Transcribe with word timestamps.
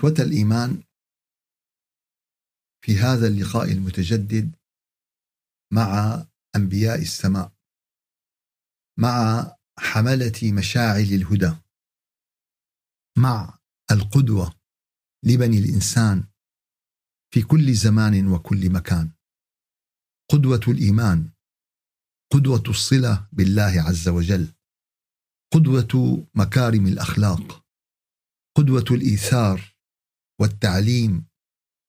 إخوة 0.00 0.14
الإيمان 0.18 0.82
في 2.84 2.96
هذا 2.96 3.26
اللقاء 3.28 3.72
المتجدد 3.72 4.56
مع 5.72 6.26
أنبياء 6.56 6.98
السماء 7.02 7.52
مع 8.98 9.46
حملة 9.78 10.52
مشاعل 10.58 11.00
الهدى 11.00 11.56
مع 13.18 13.58
القدوة 13.90 14.54
لبني 15.24 15.58
الإنسان 15.58 16.24
في 17.34 17.42
كل 17.42 17.74
زمان 17.74 18.28
وكل 18.28 18.72
مكان. 18.72 19.10
قدوة 20.30 20.60
الإيمان 20.68 21.30
قدوة 22.32 22.62
الصلة 22.68 23.28
بالله 23.32 23.82
عز 23.88 24.08
وجل 24.08 24.52
قدوة 25.52 26.26
مكارم 26.34 26.86
الأخلاق 26.86 27.66
قدوة 28.56 28.84
الإيثار 28.90 29.69
والتعليم 30.40 31.26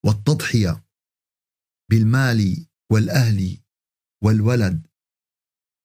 والتضحية 0.05 0.85
بالمال 1.89 2.67
والأهل 2.91 3.63
والولد 4.23 4.87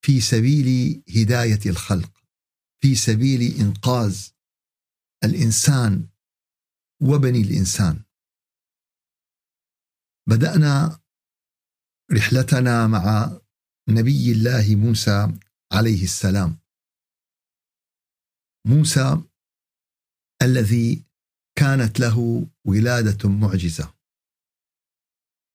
في 0.04 0.20
سبيل 0.20 1.02
هداية 1.16 1.70
الخلق 1.70 2.24
في 2.82 2.94
سبيل 2.94 3.60
إنقاذ 3.60 4.28
الإنسان 5.24 6.08
وبني 7.02 7.40
الإنسان. 7.40 8.04
بدأنا 10.28 11.00
رحلتنا 12.12 12.86
مع 12.86 13.30
نبي 13.88 14.32
الله 14.32 14.76
موسى 14.76 15.38
عليه 15.72 16.02
السلام. 16.04 16.58
موسى 18.66 19.22
الذي 20.42 21.06
كانت 21.58 22.00
له 22.00 22.46
ولادة 22.66 23.28
معجزة 23.28 23.94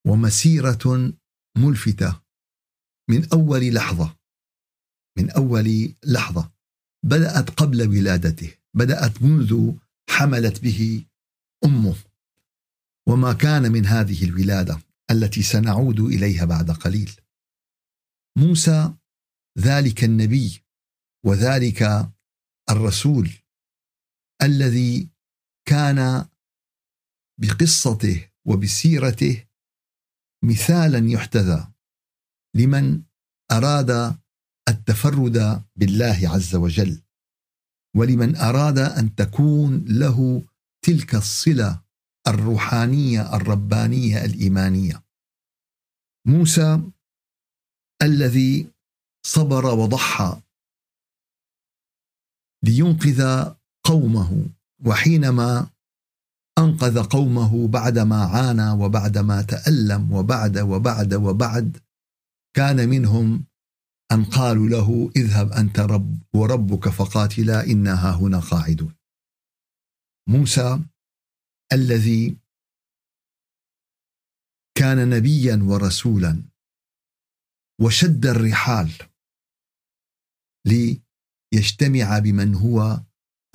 ومسيرة 0.07 1.13
ملفتة 1.57 2.21
من 3.09 3.29
أول 3.33 3.73
لحظة 3.73 4.17
من 5.17 5.29
أول 5.29 5.95
لحظة 6.05 6.51
بدأت 7.05 7.49
قبل 7.49 7.87
ولادته 7.87 8.57
بدأت 8.73 9.21
منذ 9.21 9.73
حملت 10.09 10.59
به 10.63 11.05
أمه. 11.65 11.95
وما 13.07 13.33
كان 13.33 13.71
من 13.71 13.85
هذه 13.85 14.23
الولادة 14.25 14.81
التي 15.11 15.43
سنعود 15.43 15.99
إليها 15.99 16.45
بعد 16.45 16.71
قليل. 16.71 17.11
موسى 18.37 18.93
ذلك 19.59 20.03
النبي 20.03 20.63
وذلك 21.25 22.11
الرسول 22.69 23.29
الذي 24.41 25.09
كان 25.65 26.25
بقصته 27.41 28.29
وبسيرته 28.45 29.47
مثالا 30.43 31.09
يحتذى 31.09 31.71
لمن 32.55 33.01
أراد 33.51 34.19
التفرد 34.69 35.63
بالله 35.75 36.19
عز 36.23 36.55
وجل 36.55 37.01
ولمن 37.95 38.35
أراد 38.35 38.77
أن 38.77 39.15
تكون 39.15 39.85
له 39.87 40.43
تلك 40.85 41.15
الصلة 41.15 41.81
الروحانية 42.27 43.35
الربانية 43.35 44.25
الإيمانية. 44.25 45.03
موسى 46.27 46.81
الذي 48.01 48.71
صبر 49.25 49.65
وضحى 49.65 50.41
لينقذ 52.63 53.51
قومه 53.83 54.49
وحينما 54.85 55.69
أنقذ 56.57 57.03
قومه 57.03 57.67
بعدما 57.67 58.25
عانى 58.25 58.71
وبعدما 58.71 59.41
تألم 59.41 60.11
وبعد 60.13 60.57
وبعد 60.57 61.13
وبعد 61.13 61.77
كان 62.55 62.89
منهم 62.89 63.45
أن 64.11 64.25
قالوا 64.25 64.69
له 64.69 65.11
اذهب 65.15 65.51
أنت 65.51 65.79
رب 65.79 66.17
وربك 66.35 66.89
فقاتلا 66.89 67.65
إنا 67.65 68.15
هنا 68.15 68.39
قاعدون. 68.39 68.95
موسى 70.29 70.79
الذي 71.73 72.37
كان 74.77 75.09
نبيا 75.09 75.59
ورسولا 75.63 76.43
وشد 77.81 78.25
الرحال 78.25 78.91
ليجتمع 80.65 82.19
بمن 82.19 82.55
هو 82.55 83.01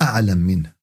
أعلم 0.01 0.37
منه. 0.37 0.76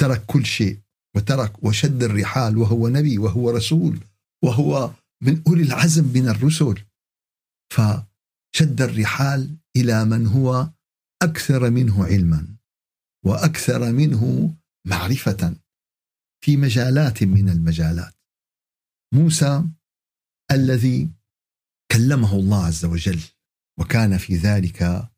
ترك 0.00 0.24
كل 0.26 0.46
شيء 0.46 0.80
وترك 1.16 1.64
وشد 1.64 2.02
الرحال 2.02 2.58
وهو 2.58 2.88
نبي 2.88 3.18
وهو 3.18 3.50
رسول 3.50 4.00
وهو 4.44 4.94
من 5.22 5.42
أولي 5.46 5.62
العزم 5.62 6.04
من 6.04 6.28
الرسل. 6.28 6.84
فشد 7.72 8.82
الرحال 8.82 9.56
إلى 9.76 10.04
من 10.04 10.26
هو 10.26 10.70
أكثر 11.22 11.70
منه 11.70 12.04
علما 12.04 12.56
وأكثر 13.26 13.92
منه 13.92 14.54
معرفة 14.86 15.56
في 16.44 16.56
مجالات 16.56 17.22
من 17.22 17.48
المجالات. 17.48 18.14
موسى 19.14 19.64
الذي 20.50 21.10
كلمه 21.92 22.34
الله 22.36 22.66
عز 22.66 22.84
وجل 22.84 23.20
وكان 23.80 24.18
في 24.18 24.36
ذلك 24.36 25.08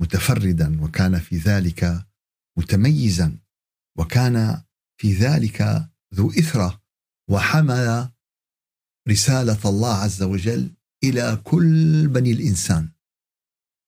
متفردا 0.00 0.82
وكان 0.82 1.18
في 1.18 1.36
ذلك 1.36 2.06
متميزا. 2.58 3.38
وكان 3.98 4.64
في 5.00 5.12
ذلك 5.12 5.88
ذو 6.14 6.30
إثرة 6.30 6.82
وحمل 7.30 8.10
رسالة 9.08 9.68
الله 9.68 9.94
عز 9.94 10.22
وجل 10.22 10.76
إلى 11.04 11.42
كل 11.44 12.08
بني 12.08 12.32
الإنسان. 12.32 12.92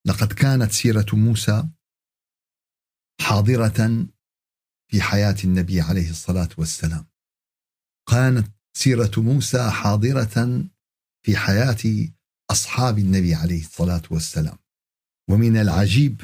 لقد 0.06 0.32
كانت 0.32 0.72
سيرة 0.72 1.06
موسى 1.12 1.68
حاضرة 3.20 4.06
في 4.90 5.02
حياة 5.02 5.36
النبي 5.44 5.80
عليه 5.80 6.10
الصلاة 6.10 6.48
والسلام. 6.58 7.06
كانت 8.10 8.48
سيرة 8.76 9.10
موسى 9.16 9.70
حاضرة 9.70 10.68
في 11.24 11.36
حياة 11.36 12.08
أصحاب 12.50 12.98
النبي 12.98 13.34
عليه 13.34 13.60
الصلاة 13.60 14.02
والسلام. 14.10 14.58
ومن 15.30 15.56
العجيب 15.56 16.22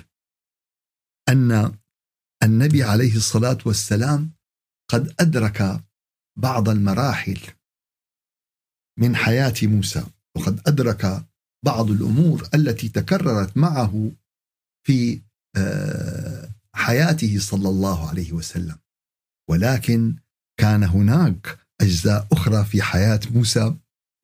أن 1.29 1.79
النبي 2.45 2.83
عليه 2.83 3.17
الصلاة 3.17 3.59
والسلام 3.67 4.31
قد 4.91 5.15
أدرك 5.21 5.85
بعض 6.39 6.69
المراحل 6.69 7.41
من 8.99 9.17
حياة 9.17 9.55
موسى 9.63 10.07
وقد 10.37 10.61
أدرك 10.67 11.25
بعض 11.65 11.91
الأمور 11.91 12.49
التي 12.55 12.89
تكررت 12.89 13.57
معه 13.57 14.13
في 14.87 15.21
آه، 15.57 16.49
حياته 16.75 17.39
صلى 17.39 17.69
الله 17.69 18.09
عليه 18.09 18.33
وسلم. 18.33 18.79
ولكن 19.51 20.17
كان 20.61 20.83
هناك 20.85 21.59
أجزاء 21.81 22.27
أخرى 22.33 22.65
في 22.65 22.83
حياة 22.83 23.21
موسى 23.31 23.77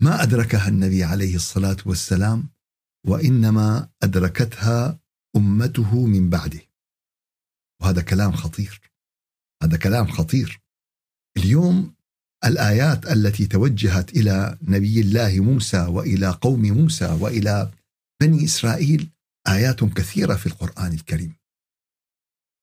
ما 0.02 0.22
أدركها 0.22 0.68
النبي 0.68 1.04
عليه 1.04 1.36
الصلاة 1.36 1.76
والسلام 1.86 2.48
وإنما 3.06 3.88
أدركتها 4.02 4.98
أمته 5.36 6.06
من 6.06 6.30
بعده. 6.30 6.69
وهذا 7.80 8.02
كلام 8.02 8.32
خطير. 8.32 8.80
هذا 9.62 9.76
كلام 9.76 10.06
خطير. 10.06 10.60
اليوم 11.36 11.94
الآيات 12.44 13.06
التي 13.06 13.46
توجهت 13.46 14.10
إلى 14.10 14.58
نبي 14.62 15.00
الله 15.00 15.40
موسى 15.40 15.80
وإلى 15.80 16.30
قوم 16.30 16.62
موسى 16.62 17.06
وإلى 17.20 17.70
بني 18.22 18.44
إسرائيل 18.44 19.10
آيات 19.48 19.84
كثيرة 19.84 20.34
في 20.34 20.46
القرآن 20.46 20.92
الكريم. 20.92 21.36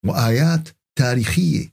وآيات 0.06 0.68
تاريخية 0.98 1.72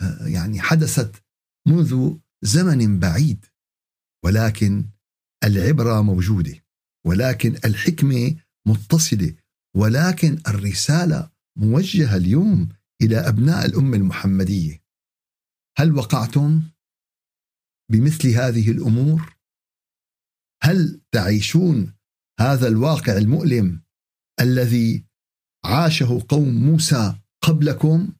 آه، 0.00 0.26
يعني 0.26 0.60
حدثت 0.60 1.22
منذ 1.68 2.16
زمن 2.42 2.98
بعيد. 3.00 3.46
ولكن 4.24 4.84
العبرة 5.44 6.02
موجودة 6.02 6.54
ولكن 7.06 7.56
الحكمة 7.64 8.36
متصلة 8.66 9.34
ولكن 9.76 10.38
الرسالة 10.48 11.29
موجهه 11.56 12.16
اليوم 12.16 12.68
إلى 13.02 13.16
أبناء 13.16 13.66
الأمة 13.66 13.96
المحمدية. 13.96 14.82
هل 15.78 15.92
وقعتم 15.92 16.62
بمثل 17.92 18.28
هذه 18.28 18.70
الأمور؟ 18.70 19.36
هل 20.62 21.00
تعيشون 21.12 21.94
هذا 22.40 22.68
الواقع 22.68 23.16
المؤلم 23.16 23.82
الذي 24.40 25.04
عاشه 25.64 26.26
قوم 26.28 26.48
موسى 26.48 27.18
قبلكم؟ 27.42 28.12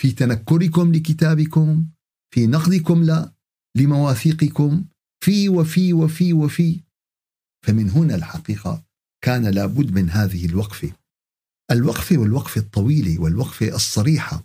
في 0.00 0.12
تنكركم 0.12 0.92
لكتابكم 0.92 1.86
في 2.34 2.46
نقضكم 2.46 3.04
لا 3.04 3.32
لمواثيقكم 3.76 4.84
في 5.24 5.48
وفي 5.48 5.92
وفي 5.92 6.32
وفي. 6.32 6.80
فمن 7.66 7.90
هنا 7.90 8.14
الحقيقة 8.14 8.84
كان 9.24 9.46
لابد 9.46 9.92
من 9.94 10.10
هذه 10.10 10.46
الوقفة. 10.46 11.03
الوقفه 11.74 12.18
والوقفه 12.18 12.60
الطويله 12.60 13.20
والوقفه 13.20 13.74
الصريحه 13.74 14.44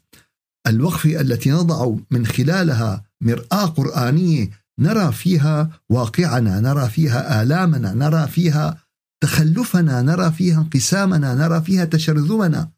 الوقفة 0.67 1.21
التي 1.21 1.51
نضع 1.51 1.95
من 2.11 2.25
خلالها 2.25 3.03
مرآة 3.21 3.65
قرآنية 3.65 4.49
نرى 4.79 5.11
فيها 5.11 5.69
واقعنا 5.89 6.59
نرى 6.59 6.89
فيها 6.89 7.41
آلامنا 7.41 7.93
نرى 7.93 8.27
فيها 8.27 8.83
تخلفنا 9.23 10.01
نرى 10.01 10.31
فيها 10.31 10.57
انقسامنا 10.57 11.35
نرى 11.35 11.61
فيها 11.61 11.85
تشرذمنا. 11.85 12.71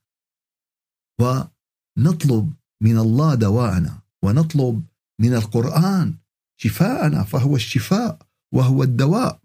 ونطلب 1.22 2.54
من 2.84 2.98
الله 2.98 3.36
دواءنا 3.36 4.00
ونطلب 4.24 4.84
من 5.22 5.34
القرآن 5.34 6.16
شفاءنا 6.58 7.24
فهو 7.24 7.56
الشفاء 7.56 8.20
وهو 8.54 8.84
الدواء. 8.84 9.40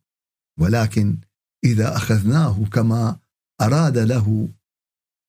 ولكن 0.60 1.18
إذا 1.64 1.96
أخذناه 1.96 2.64
كما 2.72 3.16
أراد 3.60 3.98
له 3.98 4.48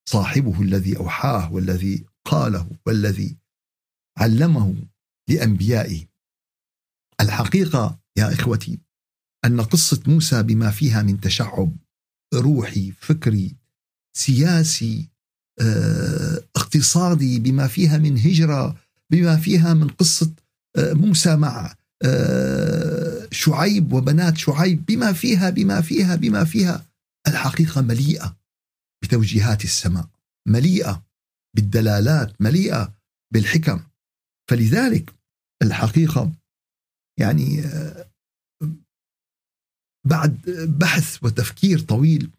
صاحبه 0.10 0.62
الذي 0.62 0.98
أوحاه 0.98 1.54
والذي 1.54 2.06
قاله 2.26 2.70
والذي 2.86 3.38
علمه 4.18 4.76
لأنبيائه. 5.30 6.06
الحقيقة 7.22 8.00
يا 8.18 8.34
إخوتي 8.34 8.80
أن 9.46 9.62
قصة 9.62 10.04
موسى 10.08 10.44
بما 10.44 10.72
فيها 10.72 11.04
من 11.04 11.20
تشعب 11.20 11.76
روحي 12.34 12.92
فكري 12.92 13.56
سياسي 14.18 15.10
آه، 15.62 16.44
اقتصادي 16.56 17.40
بما 17.40 17.68
فيها 17.68 17.98
من 17.98 18.18
هجرة 18.18 18.76
بما 19.10 19.38
فيها 19.38 19.74
من 19.74 19.88
قصة 19.88 20.32
آه، 20.76 20.94
موسى 20.94 21.36
مع 21.36 21.76
آه، 22.04 23.28
شعيب 23.32 23.94
وبنات 23.94 24.38
شعيب 24.38 24.86
بما 24.86 25.14
فيها 25.14 25.50
بما 25.50 25.82
فيها 25.82 26.16
بما 26.16 26.44
فيها 26.44 26.86
الحقيقة 27.28 27.82
مليئة 27.82 28.38
بتوجيهات 29.04 29.64
السماء 29.64 30.10
مليئة 30.48 31.06
بالدلالات 31.56 32.42
مليئة 32.42 32.94
بالحكم. 33.34 33.84
فلذلك 34.50 35.14
الحقيقة 35.64 36.32
يعني 37.20 37.64
بعد 40.08 40.42
بحث 40.80 41.24
وتفكير 41.24 41.80
طويل 41.80 42.32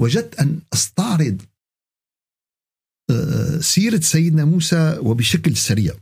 وجدت 0.00 0.40
أن 0.40 0.60
أستعرض 0.72 1.42
آه، 3.10 3.58
سيرة 3.60 4.00
سيدنا 4.00 4.44
موسى 4.44 4.98
وبشكل 4.98 5.56
سريع. 5.56 5.94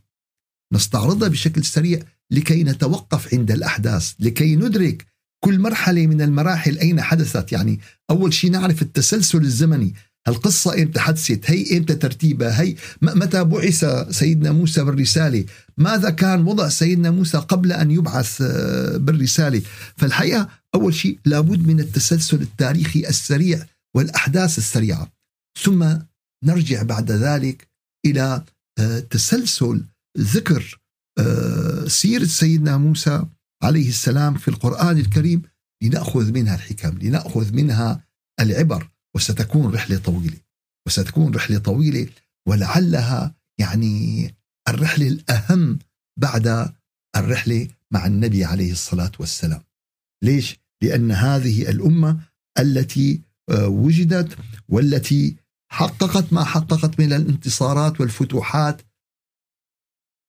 نستعرضها 0.72 1.28
بشكل 1.28 1.64
سريع 1.64 2.02
لكي 2.31 2.64
نتوقف 2.64 3.34
عند 3.34 3.50
الأحداث 3.50 4.14
لكي 4.20 4.56
ندرك 4.56 5.06
كل 5.44 5.58
مرحلة 5.58 6.06
من 6.06 6.23
المراحل 6.23 6.79
أين 6.79 7.02
حدثت؟ 7.02 7.52
يعني 7.52 7.81
أول 8.11 8.35
شيء 8.35 8.50
نعرف 8.50 8.82
التسلسل 8.82 9.43
الزمني. 9.43 9.94
القصة 10.29 10.82
إمتى 10.82 11.00
حدثت؟ 11.00 11.50
هي 11.50 11.79
إمتى 11.79 11.94
ترتيبها؟ 11.94 12.61
هي 12.61 12.75
متى 13.02 13.44
بعث 13.44 13.85
سيدنا 14.11 14.52
موسى 14.52 14.85
بالرسالة؟ 14.85 15.44
ماذا 15.79 16.11
كان 16.11 16.46
وضع 16.46 16.69
سيدنا 16.69 17.11
موسى 17.11 17.38
قبل 17.38 17.73
أن 17.73 17.91
يبعث 17.91 18.43
آه، 18.43 18.96
بالرسالة؟ 18.96 19.62
فالحقيقة 19.96 20.49
أول 20.75 20.94
شيء 20.94 21.19
لابد 21.25 21.67
من 21.67 21.81
التسلسل 21.81 22.43
التاريخي 22.43 23.08
السريع 23.08 23.67
والأحداث 23.94 24.58
السريعة. 24.58 25.12
ثم 25.62 25.96
نرجع 26.44 26.82
بعد 26.82 27.12
ذلك 27.12 27.69
إلى 28.06 28.44
آه، 28.79 28.99
تسلسل 28.99 29.85
ذكر 30.19 30.81
آه، 31.19 31.85
سيرة 31.88 32.25
سيدنا 32.25 32.76
موسى 32.76 33.25
عليه 33.64 33.88
السلام 33.88 34.34
في 34.34 34.49
القرآن 34.49 34.99
الكريم 34.99 35.43
لنأخذ 35.82 36.32
منها 36.32 36.55
الحكم 36.55 36.99
لنأخذ 36.99 37.55
منها 37.55 38.05
العبر 38.40 38.88
وستكون 39.16 39.75
رحلة 39.75 39.99
طويلة 39.99 40.38
وستكون 40.87 41.34
رحلة 41.34 41.58
طويلة 41.58 42.08
ولعلها 42.49 43.34
يعني 43.61 44.34
الرحلة 44.69 45.08
الأهم 45.08 45.78
بعد 46.19 46.75
الرحلة 47.16 47.69
مع 47.90 48.06
النبي 48.06 48.44
عليه 48.44 48.72
الصلاة 48.72 49.12
والسلام 49.19 49.62
ليش؟ 50.25 50.56
لأن 50.82 51.12
هذه 51.12 51.70
الأمة 51.70 52.20
التي 52.58 53.20
آه، 53.50 53.69
وجدت 53.69 54.38
والتي 54.69 55.37
حققت 55.72 56.32
ما 56.32 56.44
حققت 56.44 57.00
من 57.00 57.12
الانتصارات 57.12 58.00
والفتوحات 58.00 58.82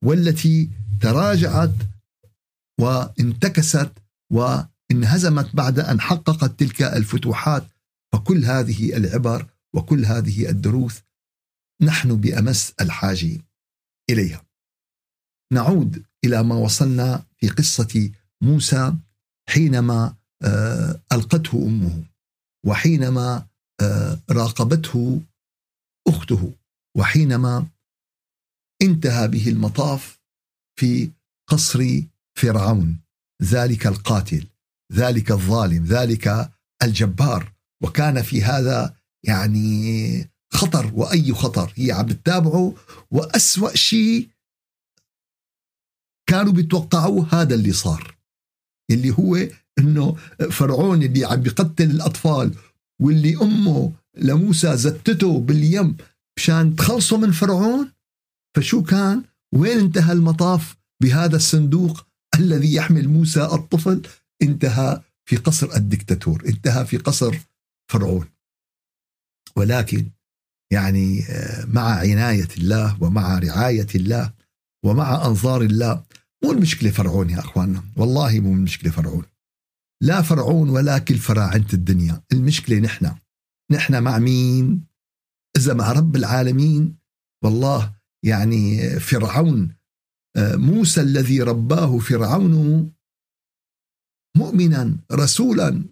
والتي 0.03 0.69
تراجعت 1.01 1.73
وانتكست 2.81 3.91
وانهزمت 4.31 5.55
بعد 5.55 5.79
أن 5.79 6.01
حققت 6.01 6.59
تلك 6.59 6.81
الفتوحات 6.81 7.67
فكل 8.13 8.45
هذه 8.45 8.97
العبر 8.97 9.47
وكل 9.75 10.05
هذه 10.05 10.49
الدروس 10.49 11.01
نحن 11.81 12.15
بأمس 12.15 12.73
الحاجة 12.81 13.37
إليها. 14.09 14.45
نعود 15.53 16.05
إلى 16.25 16.43
ما 16.43 16.55
وصلنا 16.55 17.25
في 17.37 17.49
قصة 17.49 18.11
موسى 18.41 18.93
حينما 19.49 20.15
آه، 20.43 21.01
ألقته 21.11 21.67
أمه 21.67 22.03
وحينما 22.65 23.47
آه، 23.81 24.19
راقبته 24.29 25.21
أخته 26.07 26.53
وحينما 26.97 27.67
انتهى 28.81 29.27
به 29.27 29.49
المطاف 29.49 30.19
في 30.79 31.11
قصر 31.49 32.01
فرعون 32.37 32.99
ذلك 33.43 33.87
القاتل 33.87 34.47
ذلك 34.93 35.31
الظالم 35.31 35.85
ذلك 35.85 36.51
الجبار. 36.83 37.53
وكان 37.83 38.21
في 38.21 38.43
هذا 38.43 38.95
يعني 39.23 40.29
خطر 40.53 40.91
وأي 40.93 41.33
خطر؟ 41.33 41.73
هي 41.75 41.91
عم 41.91 42.05
بتتابعه 42.05 42.75
وأسوأ 43.11 43.75
شيء 43.75 44.29
كانوا 46.29 46.53
بيتوقعوه 46.53 47.27
هذا 47.31 47.55
اللي 47.55 47.71
صار 47.71 48.17
اللي 48.91 49.11
هو 49.11 49.37
إنه 49.79 50.15
فرعون 50.51 51.03
اللي 51.03 51.25
عم 51.25 51.41
بيقتل 51.41 51.91
الأطفال 51.91 52.55
واللي 53.01 53.37
أمه 53.41 53.93
لموسى 54.17 54.77
زتته 54.77 55.39
باليم 55.39 55.97
مشان 56.37 56.75
تخلصوا 56.75 57.17
من 57.17 57.31
فرعون؟ 57.31 57.91
فشو 58.55 58.83
كان؟ 58.83 59.23
وين 59.53 59.77
انتهى 59.77 60.13
المطاف 60.13 60.75
بهذا 61.01 61.35
الصندوق؟ 61.35 62.04
الذي 62.39 62.73
يحمل 62.73 63.07
موسى 63.07 63.43
الطفل 63.43 64.01
انتهى 64.41 65.01
في 65.25 65.35
قصر 65.35 65.75
الدكتاتور 65.75 66.43
انتهى 66.45 66.85
في 66.85 66.97
قصر 66.97 67.39
فرعون. 67.91 68.29
ولكن 69.55 70.09
يعني 70.73 71.23
آه، 71.29 71.65
مع 71.65 71.99
عناية 71.99 72.47
الله 72.57 73.03
ومع 73.03 73.39
رعاية 73.39 73.87
الله 73.95 74.33
ومع 74.85 75.25
أنظار 75.25 75.61
الله 75.61 76.03
مو 76.43 76.51
المشكلة 76.51 76.91
فرعون 76.91 77.29
يا 77.29 77.39
أخواننا 77.39 77.83
والله 77.97 78.39
مو 78.39 78.53
المشكلة 78.53 78.91
فرعون. 78.91 79.23
لا 80.03 80.21
فرعون 80.21 80.69
ولا 80.69 80.97
كل 80.97 81.17
فراعنة 81.17 81.67
الدنيا 81.73 82.21
المشكلة 82.31 82.79
نحن. 82.79 83.15
نحن 83.71 84.03
مع 84.03 84.19
مين؟ 84.19 84.85
إذا 85.57 85.73
مع 85.73 85.91
رب 85.91 86.15
العالمين 86.15 86.97
والله 87.43 87.93
يعني 88.25 88.89
فرعون 88.99 89.61
آه، 89.61 89.75
موسى 90.37 91.01
الذي 91.01 91.41
رباه 91.41 91.99
فرعون 91.99 92.91
مؤمنا 94.37 94.97
رسولا 95.11 95.83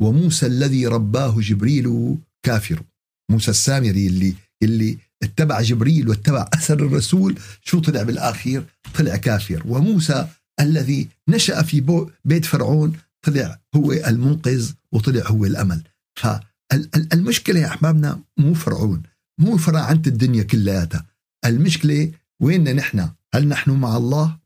وموسى 0.00 0.46
الذي 0.46 0.86
رباه 0.86 1.40
جبريل 1.40 2.16
كافر. 2.42 2.82
موسى 3.30 3.50
السامري 3.50 4.06
اللي 4.06 4.34
اللي 4.62 4.98
اتبع 5.22 5.60
جبريل 5.60 6.08
واتبع 6.08 6.50
أثر 6.54 6.86
الرسول 6.86 7.38
شو 7.62 7.80
طلع 7.80 8.02
بالاخير 8.02 8.64
طلع 8.98 9.16
كافر. 9.16 9.62
وموسى 9.66 10.28
الذي 10.60 11.08
نشأ 11.28 11.62
في 11.62 12.06
بيت 12.24 12.44
فرعون 12.44 12.96
طلع 13.26 13.60
هو 13.76 13.92
المنقذ 13.92 14.72
وطلع 14.92 15.26
هو 15.26 15.44
الأمل. 15.44 15.82
فالمشكلة 16.18 17.60
يا 17.60 17.66
أحبابنا 17.66 18.20
مو 18.38 18.54
فرعون 18.54 19.02
مو 19.40 19.56
فراعنه 19.56 20.02
الدنيا 20.06 20.42
كلياتها. 20.42 21.06
المشكلة 21.44 22.12
ويننا 22.42 22.72
نحن؟ 22.72 23.10
هل 23.34 23.48
نحن 23.48 23.70
مع 23.70 23.96
الله؟ 23.96 24.38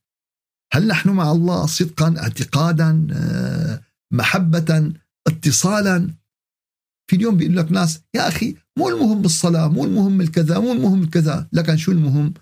هل 0.72 0.86
نحن 0.86 1.10
مع 1.10 1.32
الله 1.32 1.66
صدقا 1.66 2.14
اعتقادا 2.18 3.06
آه، 3.12 3.82
محبة 4.12 4.92
اتصالا؟ 5.26 6.14
في 7.10 7.16
اليوم 7.16 7.36
بيقول 7.36 7.56
لك 7.56 7.72
ناس 7.72 8.00
يا 8.14 8.28
أخي 8.28 8.56
مو 8.78 8.88
المهم 8.88 9.24
الصلاة 9.24 9.68
مو 9.68 9.84
المهم 9.84 10.20
الكذا 10.20 10.58
مو 10.58 10.72
المهم 10.72 11.02
الكذا. 11.02 11.48
لكن 11.52 11.76
شو 11.76 11.92
المهم؟ 11.92 12.34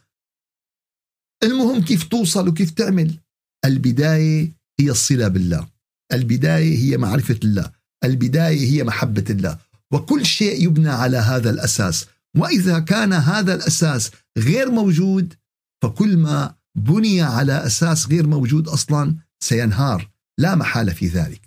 المهم 1.44 1.82
كيف 1.82 2.04
توصل 2.04 2.48
وكيف 2.48 2.70
تعمل؟ 2.70 3.18
البداية 3.64 4.54
هي 4.80 4.90
الصلة 4.90 5.28
بالله. 5.28 5.68
البداية 6.12 6.78
هي 6.78 6.96
معرفة 6.96 7.38
الله. 7.44 7.72
البداية 8.04 8.70
هي 8.70 8.84
محبة 8.84 9.24
الله. 9.30 9.58
وكل 9.92 10.26
شيء 10.26 10.64
يبنى 10.64 10.88
على 10.88 11.16
هذا 11.16 11.50
الأساس. 11.50 12.06
وإذا 12.36 12.78
كان 12.78 13.12
هذا 13.12 13.54
الأساس 13.54 14.10
غير 14.38 14.70
موجود 14.70 15.34
فكل 15.82 16.16
ما 16.16 16.54
بني 16.76 17.22
على 17.22 17.66
أساس 17.66 18.08
غير 18.08 18.26
موجود 18.26 18.68
أصلا 18.68 19.16
سينهار 19.42 20.10
لا 20.38 20.54
محالة 20.54 20.92
في 20.92 21.06
ذلك. 21.06 21.40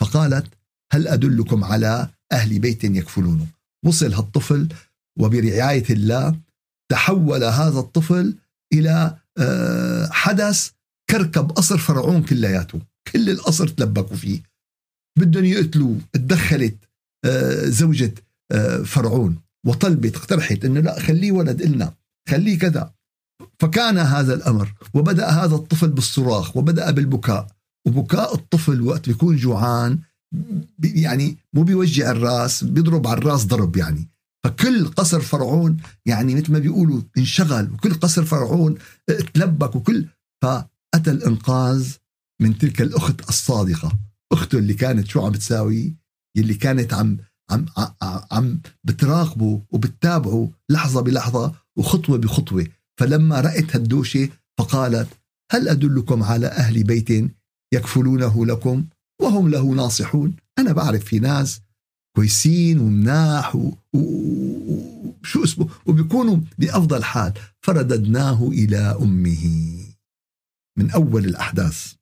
فقالت 0.00 0.46
هل 0.92 1.08
أدلكم 1.08 1.64
على 1.64 2.08
أهل 2.32 2.58
بيت 2.58 2.84
يكفلونه 2.84 3.46
وصل 3.86 4.12
هالطفل 4.12 4.68
وبرعاية 5.18 5.84
الله 5.90 6.38
تحول 6.92 7.44
هذا 7.44 7.78
الطفل 7.78 8.34
إلى 8.72 9.16
آه، 9.38 10.08
حدث 10.10 10.70
كركب 11.10 11.50
قصر 11.50 11.78
فرعون 11.78 12.22
كلياته. 12.22 12.80
كل 13.12 13.30
القصر 13.30 13.68
تلبكوا 13.68 14.16
فيه. 14.16 14.42
بدهم 15.18 15.44
يقتلوه 15.44 16.00
تدخلت 16.12 16.76
آه، 17.24 17.64
زوجة 17.64 18.14
آه، 18.52 18.82
فرعون. 18.82 19.38
وطلبت 19.66 20.16
اقترحت 20.16 20.64
إنه 20.64 20.80
لا 20.80 21.00
خليه 21.00 21.32
ولد 21.32 21.62
إلنا 21.62 21.94
خليه 22.28 22.58
كذا. 22.58 22.94
فكان 23.58 23.98
هذا 23.98 24.34
الأمر 24.34 24.74
وبدأ 24.94 25.28
هذا 25.28 25.54
الطفل 25.54 25.88
بالصراخ 25.88 26.56
وبدأ 26.56 26.90
بالبكاء. 26.90 27.46
وبكاء 27.86 28.34
الطفل 28.34 28.82
وقت 28.82 29.08
بيكون 29.08 29.36
جوعان 29.36 29.98
يعني 30.82 31.36
مو 31.52 31.62
بيوجع 31.62 32.10
الراس 32.10 32.64
بيضرب 32.64 33.06
على 33.06 33.18
الراس 33.18 33.44
ضرب 33.44 33.76
يعني. 33.76 34.08
فكل 34.44 34.86
قصر 34.88 35.20
فرعون 35.20 35.76
يعني 36.06 36.34
مثل 36.34 36.52
ما 36.52 36.58
بيقولوا 36.58 37.02
انشغل 37.18 37.72
وكل 37.72 37.94
قصر 37.94 38.24
فرعون 38.24 38.78
تلبك 39.34 39.76
وكل. 39.76 40.06
فأتى 40.42 41.10
الإنقاذ 41.10 41.92
من 42.42 42.58
تلك 42.58 42.82
الأخت 42.82 43.28
الصادقة. 43.28 43.98
أخته 44.32 44.58
اللي 44.58 44.74
كانت 44.74 45.06
شو 45.06 45.26
عم 45.26 45.32
بتساوي 45.32 45.96
يلي 46.36 46.54
كانت 46.54 46.94
عم 46.94 47.18
عم 47.50 47.66
عم 48.30 48.60
بتراقبه 48.84 49.62
وبتتابعه 49.70 50.50
لحظة 50.70 51.00
بلحظة 51.00 51.54
وخطوة 51.76 52.18
بخطوة. 52.18 52.66
فلما 53.00 53.40
رأت 53.40 53.76
هالدوشة 53.76 54.28
فقالت 54.58 55.08
هل 55.52 55.68
أدلكم 55.68 56.22
على 56.22 56.46
أهل 56.46 56.84
بيت 56.84 57.30
يكفلونه 57.74 58.46
لكم 58.46 58.86
وهم 59.22 59.48
له 59.48 59.74
ناصحون؟ 59.74 60.36
أنا 60.58 60.72
بعرف 60.72 61.04
في 61.04 61.18
ناس 61.18 61.60
كويسين 62.16 62.78
ومناح 62.78 63.56
وشو 63.94 65.44
اسمه 65.44 65.68
وبيكونوا 65.86 66.38
بأفضل 66.58 67.04
حال. 67.04 67.32
فرددناه 67.60 68.48
إلى 68.48 68.78
أمه. 68.78 69.76
من 70.78 70.90
أول 70.90 71.24
الأحداث. 71.24 71.94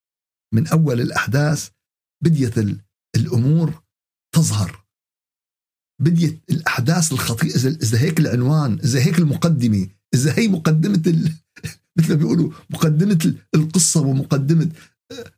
من 0.55 0.67
أول 0.67 1.00
الأحداث 1.00 1.69
بديت 2.25 2.59
الأمور 3.17 3.83
تظهر. 4.35 4.85
بديت 6.00 6.40
الأحداث 6.50 7.12
الخطيرة 7.12 7.57
إذا 7.57 7.99
هيك 7.99 8.21
العنوان 8.21 8.78
إذا 8.85 9.00
هيك 9.00 9.19
المقدمة 9.19 9.88
إذا 10.14 10.38
هي 10.38 10.49
مقدمة 10.49 11.02
ال... 11.07 11.33
مثل 11.99 12.09
ما 12.09 12.14
بيقولوا 12.14 12.52
مقدمة 12.71 13.35
القصة 13.55 14.00
ومقدمة 14.00 14.69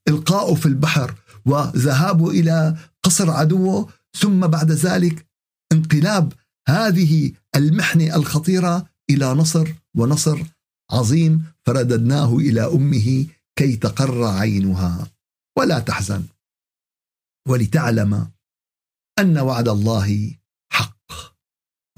إلقائه 0.09 0.55
في 0.55 0.67
البحر 0.67 1.15
وذهابه 1.47 2.31
إلى 2.31 2.77
قصر 3.03 3.31
عدوه 3.31 3.89
ثم 4.17 4.47
بعد 4.47 4.73
ذلك 4.73 5.27
انقلاب 5.73 6.33
هذه 6.69 7.33
المحنة 7.57 8.17
الخطيرة 8.17 8.87
إلى 9.11 9.35
نصر 9.35 9.69
ونصر 9.97 10.43
عظيم 10.91 11.45
فرددناه 11.67 12.37
إلى 12.37 12.61
أمه 12.61 13.27
كي 13.57 13.77
تقر 13.77 14.25
عينها. 14.25 15.11
ولا 15.59 15.79
تحزن 15.79 16.25
ولتعلم 17.49 18.31
أن 19.19 19.39
وعد 19.39 19.69
الله 19.69 20.35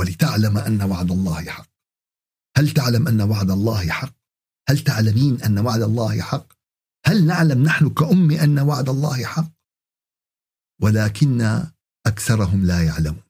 ولتعلم 0.02 0.58
أن 0.58 0.82
وعد 0.82 1.10
الله 1.10 1.44
حق. 1.44 1.68
هل 2.56 2.70
تعلم 2.70 3.08
أن 3.08 3.20
وعد 3.20 3.50
الله 3.50 3.88
حق؟ 3.88 4.14
هل 4.68 4.78
تعلمين 4.78 5.42
أن 5.42 5.58
وعد 5.58 5.82
الله 5.82 6.20
حق؟ 6.20 6.46
هل 7.06 7.26
نعلم 7.26 7.62
نحن 7.62 7.88
كأمة 7.88 8.44
أن 8.44 8.58
وعد 8.58 8.88
الله 8.88 9.24
حق؟ 9.24 9.50
ولكن 10.82 11.62
أكثرهم 12.06 12.66
لا 12.66 12.82
يعلمون. 12.82 13.22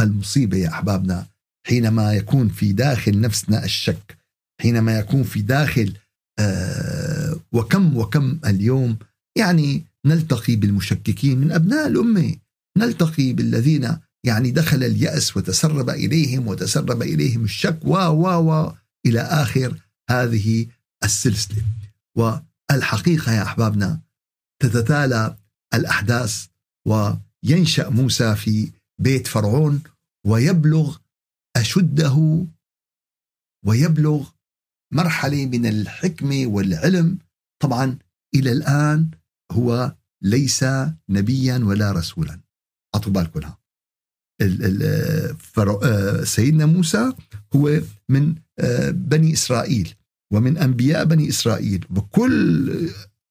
المصيبة 0.00 0.56
يا 0.56 0.68
أحبابنا 0.68 1.26
حينما 1.66 2.14
يكون 2.14 2.48
في 2.48 2.72
داخل 2.72 3.20
نفسنا 3.20 3.64
الشك 3.64 4.18
حينما 4.60 4.98
يكون 4.98 5.22
في 5.22 5.42
داخل 5.42 5.96
آه 6.38 7.40
وكم 7.52 7.96
وكم 7.96 8.40
اليوم 8.46 8.98
يعني 9.38 9.84
نلتقي 10.06 10.56
بالمشككين 10.56 11.38
من 11.38 11.52
أبناء 11.52 11.86
الأمة 11.86 12.36
نلتقي 12.78 13.32
بالذين 13.32 13.98
يعني 14.26 14.50
دخل 14.50 14.84
اليأس 14.84 15.36
وتسرب 15.36 15.90
إليهم 15.90 16.48
وتسرب 16.48 17.02
إليهم 17.02 17.44
الشك 17.44 17.78
و 17.84 17.96
و 17.96 18.50
و 18.50 18.72
إلى 19.06 19.20
آخر 19.20 19.80
هذه 20.10 20.66
السلسلة. 21.04 21.64
والحقيقة 22.16 23.32
يا 23.32 23.42
أحبابنا 23.42 24.00
تتتالى 24.62 25.36
الأحداث 25.74 26.46
وينشأ 26.86 27.88
موسى 27.88 28.36
في 28.36 28.72
بيت 29.00 29.26
فرعون 29.26 29.82
ويبلغ 30.26 30.96
أشده 31.56 32.46
ويبلغ 33.66 34.30
مرحلة 34.92 35.46
من 35.46 35.66
الحكمة 35.66 36.46
والعلم. 36.46 37.18
طبعا 37.62 37.98
إلى 38.34 38.52
الآن 38.52 39.10
هو 39.52 39.96
ليس 40.22 40.64
نبيا 41.08 41.58
ولا 41.58 41.92
رسولا. 41.92 42.40
أعطوا 42.94 43.12
بالكم 43.12 43.61
سيدنا 46.24 46.66
موسى 46.66 47.12
هو 47.56 47.80
من 48.08 48.34
آه، 48.58 48.90
بني 48.90 49.32
إسرائيل 49.32 49.94
ومن 50.32 50.58
أنبياء 50.58 51.04
بني 51.04 51.28
إسرائيل 51.28 51.86
وكل 51.96 52.70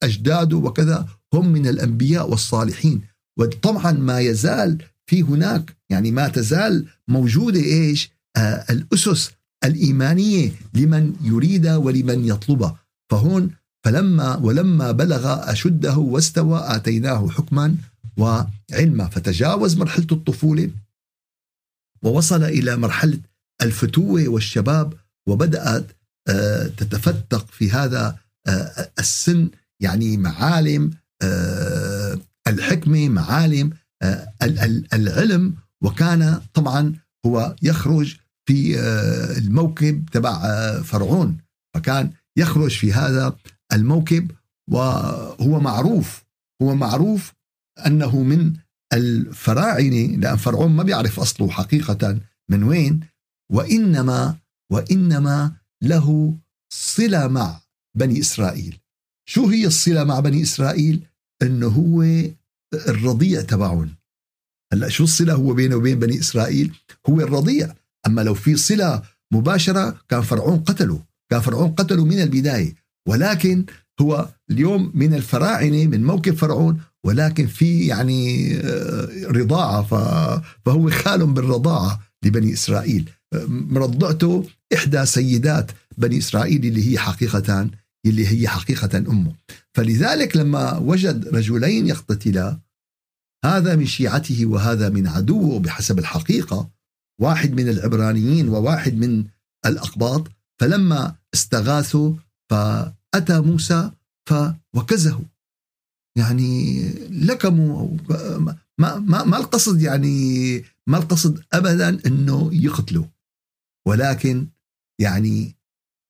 أجداده 0.03 0.57
وكذا 0.57 1.07
هم 1.33 1.47
من 1.47 1.67
الأنبياء 1.67 2.29
والصالحين. 2.29 3.01
وطبعا 3.39 3.91
ما 3.91 4.19
يزال 4.19 4.77
في 5.05 5.21
هناك 5.21 5.75
يعني 5.89 6.11
ما 6.11 6.27
تزال 6.27 6.85
موجودة 7.07 7.59
إيش؟ 7.59 8.11
آه 8.37 8.65
الأسس 8.69 9.31
الإيمانية 9.63 10.51
لمن 10.73 11.13
يريد 11.23 11.67
ولمن 11.67 12.25
يطلبه 12.25 12.75
فهون 13.11 13.49
فلما 13.85 14.37
ولما 14.37 14.91
بلغ 14.91 15.51
أشده 15.51 15.97
واستوى 15.97 16.61
آتيناه 16.65 17.29
حكما 17.29 17.75
وعلما 18.17 19.07
فتجاوز 19.07 19.77
مرحلة 19.77 20.07
الطفولة. 20.11 20.69
ووصل 22.03 22.43
إلى 22.43 22.77
مرحلة 22.77 23.20
الفتوة 23.62 24.27
والشباب 24.27 24.93
وبدأت 25.27 25.91
آه، 26.29 26.67
تتفتق 26.67 27.48
في 27.51 27.72
هذا 27.72 28.17
آه، 28.48 28.91
السن 29.00 29.50
يعني 29.79 30.17
معالم 30.17 30.91
آه، 31.24 32.20
الحكمة 32.48 33.10
معالم 33.10 33.70
العلم. 34.93 35.55
وكان 35.84 36.41
طبعا 36.53 36.96
هو 37.25 37.55
يخرج 37.62 38.17
في 38.46 38.79
الموكب 39.38 40.10
تبع 40.12 40.41
فرعون. 40.81 41.38
فكان 41.75 42.12
يخرج 42.38 42.77
في 42.77 42.93
هذا 42.93 43.36
الموكب 43.74 44.31
وهو 44.72 45.60
معروف. 45.60 46.24
هو 46.62 46.75
معروف 46.75 47.34
أنه 47.86 48.24
من 48.24 48.53
الفراعنة 48.93 50.15
لأن 50.17 50.36
فرعون 50.36 50.71
ما 50.71 50.83
بيعرف 50.83 51.19
أصله 51.19 51.50
حقيقة 51.50 52.19
من 52.50 52.63
وين 52.63 53.00
وإنما 53.51 54.38
وإنما 54.71 55.51
له 55.81 56.38
صلة 56.74 57.27
مع 57.27 57.62
بني 57.98 58.19
إسرائيل. 58.19 58.79
شو 59.29 59.48
هي 59.48 59.67
الصلة 59.67 60.03
مع 60.03 60.19
بني 60.19 60.41
إسرائيل؟ 60.41 61.05
إنه 61.41 61.67
هو 61.67 62.03
الرضيع 62.74 63.41
تبعهم. 63.41 63.95
هلأ 64.74 64.89
شو 64.89 65.03
الصلة 65.03 65.33
هو 65.33 65.53
بينه 65.53 65.75
وبين 65.75 66.00
بني 66.00 66.19
إسرائيل؟ 66.19 66.75
هو 67.10 67.21
الرضيع. 67.21 67.75
أما 68.07 68.21
لو 68.21 68.33
في 68.33 68.55
صلة 68.55 69.01
مباشرة 69.33 70.01
كان 70.10 70.21
فرعون 70.21 70.60
قتله 70.60 71.03
كان 71.31 71.41
فرعون 71.41 71.71
قتله 71.71 72.05
من 72.05 72.21
البداية. 72.21 72.75
ولكن 73.07 73.65
هو 74.01 74.29
اليوم 74.51 74.91
من 74.95 75.13
الفراعنة 75.13 75.86
من 75.86 76.03
موكب 76.03 76.36
فرعون 76.36 76.81
ولكن 77.05 77.48
في 77.48 77.88
يعني 77.88 78.53
آه، 78.58 79.10
رضاعة 79.27 79.84
فهو 80.65 80.89
خال 80.89 81.25
بالرضاعة 81.27 82.01
لبني 82.25 82.53
إسرائيل. 82.53 83.10
مرضعته 83.48 84.48
إحدى 84.74 85.05
سيدات 85.05 85.72
بني 85.98 86.17
إسرائيل 86.17 86.65
اللي 86.65 86.91
هي 86.91 86.98
حقيقه 87.00 87.70
اللي 88.05 88.27
هي 88.27 88.48
حقيقة 88.48 88.98
أمه. 88.98 89.34
فلذلك 89.74 90.38
لما 90.38 90.77
وجد 90.77 91.27
رجلين 91.27 91.88
يقتتلا 91.88 92.60
هذا 93.46 93.75
من 93.75 93.86
شيعته 93.86 94.46
وهذا 94.46 94.89
من 94.89 95.08
عدوه 95.08 95.60
بحسب 95.60 96.00
الحقيقة 96.00 96.70
واحد 97.22 97.53
من 97.53 97.70
العبرانيين 97.70 98.50
وواحد 98.50 98.93
من 98.98 99.25
الأقباط. 99.65 100.27
فلما 100.62 101.15
استغاثوا 101.34 102.13
فأتى 102.50 103.39
موسى 103.39 103.91
فوكزه. 104.29 105.22
يعني 106.17 106.83
لكموا 107.09 107.97
ما 108.79 108.99
ما 108.99 109.23
ما 109.23 109.37
القصد 109.37 109.81
يعني 109.81 110.57
ما 110.87 110.97
القصد 110.97 111.43
ابدا 111.53 112.07
إنه 112.07 112.49
يقتلوا. 112.53 113.05
ولكن 113.87 114.47
يعني 115.01 115.57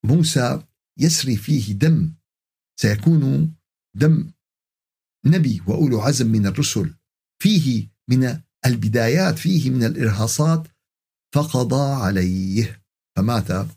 موسى 0.06 0.64
يسري 1.00 1.38
فيه 1.38 1.74
دم 1.74 2.14
سيكون 2.80 3.56
دم 3.96 4.32
نبي 5.26 5.62
وأولو 5.68 6.02
عزم 6.02 6.28
من 6.28 6.48
الرسل. 6.48 6.94
فيه 7.42 7.90
من 8.10 8.42
البدايات 8.66 9.40
فيه 9.40 9.70
من 9.70 9.84
الإرهاصات 9.84 10.68
فقضى 11.36 12.04
عليه. 12.04 12.84
فمات 13.18 13.68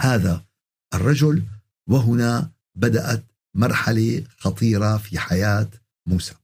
هذا 0.00 0.46
الرجل 0.94 1.46
وهنا 1.88 2.52
بدأت 2.76 3.29
مرحلة 3.56 4.24
خطيرة 4.38 4.96
في 4.96 5.18
حياة 5.18 5.68
موسى. 6.08 6.34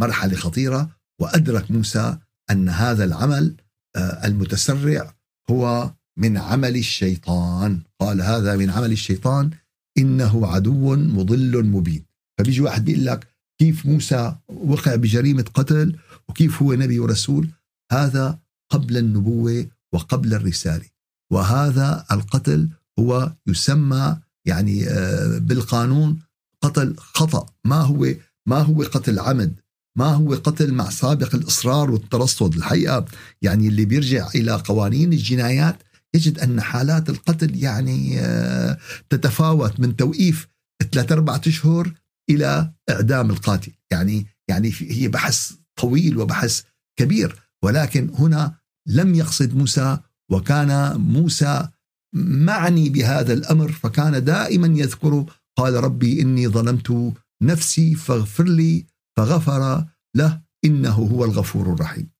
مرحلة 0.00 0.36
خطيرة 0.36 0.90
وأدرك 1.20 1.70
موسى 1.70 2.18
أن 2.50 2.68
هذا 2.68 3.04
العمل 3.04 3.54
آه، 3.96 4.26
المتسرع 4.26 5.14
هو 5.50 5.90
من 6.18 6.36
عمل 6.36 6.76
الشيطان. 6.76 7.80
قال 8.00 8.22
هذا 8.22 8.56
من 8.56 8.70
عمل 8.70 8.92
الشيطان 8.92 9.50
إنه 9.98 10.46
عدو 10.46 10.96
مضل 10.96 11.64
مبين. 11.64 12.04
فبيجي 12.38 12.60
واحد 12.60 12.84
بيقول 12.84 13.06
لك 13.06 13.28
كيف 13.60 13.86
موسى 13.86 14.36
وقع 14.48 14.94
بجريمة 14.94 15.44
قتل 15.54 15.98
وكيف 16.28 16.62
هو 16.62 16.74
نبي 16.74 16.98
ورسول؟ 16.98 17.50
هذا 17.92 18.38
قبل 18.70 18.96
النبوة 18.96 19.66
وقبل 19.92 20.34
الرسالة. 20.34 20.86
وهذا 21.32 22.06
القتل 22.12 22.68
هو 22.98 23.32
يسمى 23.46 24.16
يعني 24.46 24.88
آه، 24.88 25.38
بالقانون 25.38 26.18
قتل 26.66 26.96
خطأ. 26.96 27.46
ما 27.64 27.80
هو 27.80 28.14
ما 28.46 28.58
هو 28.58 28.82
قتل 28.82 29.18
عمد؟ 29.18 29.54
ما 29.98 30.06
هو 30.06 30.34
قتل 30.34 30.74
مع 30.74 30.90
سابق 30.90 31.34
الإصرار 31.34 31.90
والترصد؟ 31.90 32.54
الحقيقة 32.54 33.04
يعني 33.42 33.68
اللي 33.68 33.84
بيرجع 33.84 34.28
إلى 34.34 34.52
قوانين 34.52 35.12
الجنايات 35.12 35.82
يجد 36.14 36.38
أن 36.38 36.60
حالات 36.60 37.10
القتل 37.10 37.56
يعني 37.56 38.20
آه، 38.20 38.78
تتفاوت 39.10 39.80
من 39.80 39.96
توقيف 39.96 40.48
ثلاثة 40.92 41.14
أربعة 41.14 41.40
أشهر 41.46 41.92
إلى 42.30 42.72
إعدام 42.90 43.30
القاتل. 43.30 43.72
يعني 43.90 44.26
يعني 44.48 44.72
هي 44.78 45.08
بحث 45.08 45.52
طويل 45.80 46.18
وبحث 46.18 46.62
كبير. 46.98 47.36
ولكن 47.64 48.10
هنا 48.14 48.54
لم 48.88 49.14
يقصد 49.14 49.54
موسى 49.54 49.98
وكان 50.32 51.00
موسى 51.00 51.68
معني 52.16 52.88
بهذا 52.88 53.32
الأمر 53.32 53.72
فكان 53.72 54.24
دائما 54.24 54.66
يذكر 54.66 55.24
قال 55.56 55.74
ربي 55.74 56.22
إني 56.22 56.48
ظلمت 56.48 57.14
نفسي 57.42 57.94
فاغفر 57.94 58.44
لي 58.44 58.86
فغفر 59.16 59.84
له 60.16 60.42
إنه 60.64 60.94
هو 60.94 61.24
الغفور 61.24 61.72
الرحيم. 61.72 62.10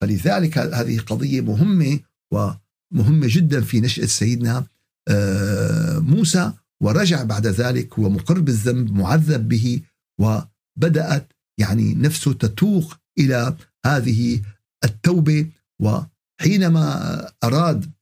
فلذلك 0.00 0.58
هذه 0.58 1.00
قضية 1.00 1.40
مهمة 1.40 2.00
ومهمة 2.32 3.26
جدا 3.30 3.60
في 3.60 3.80
نشأة 3.80 4.06
سيدنا 4.06 4.66
آه، 5.08 5.98
موسى 5.98 6.52
ورجع 6.82 7.22
بعد 7.22 7.46
ذلك 7.46 7.98
هو 7.98 8.10
مقر 8.10 8.40
بالذنب 8.40 8.92
معذب 8.92 9.48
به 9.48 9.82
وبدأت 10.20 11.32
يعني 11.60 11.94
نفسه 11.94 12.32
تتوق 12.32 12.94
إلى 13.18 13.56
هذه 13.86 14.42
التوبة. 14.84 15.50
وحينما 15.82 17.32
أراد 17.44 17.92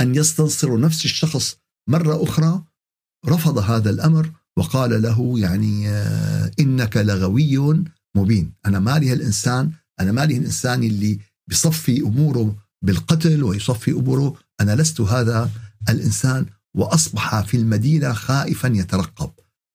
أن 0.00 0.14
يستنصر 0.14 0.80
نفس 0.80 1.04
الشخص 1.04 1.56
مرة 1.88 2.22
أخرى 2.22 2.64
رفض 3.26 3.58
هذا 3.58 3.90
الأمر 3.90 4.30
وقال 4.56 5.02
له 5.02 5.38
يعني 5.38 5.88
آه، 5.88 6.50
إنك 6.60 6.96
لغوي 6.96 7.84
مبين. 8.16 8.52
أنا 8.66 8.78
مالي 8.78 9.12
هالإنسان 9.12 9.72
أنا 10.00 10.12
مالي 10.12 10.36
الانسان 10.36 10.82
اللي 10.82 11.18
بصفي 11.50 12.00
أموره 12.00 12.56
بالقتل 12.82 13.42
ويصفي 13.42 13.90
أموره. 13.90 14.34
أنا 14.60 14.76
لست 14.76 15.00
هذا 15.00 15.50
الإنسان 15.88 16.46
وأصبح 16.76 17.40
في 17.40 17.56
المدينة 17.56 18.12
خائفا 18.12 18.68
يترقب. 18.68 19.30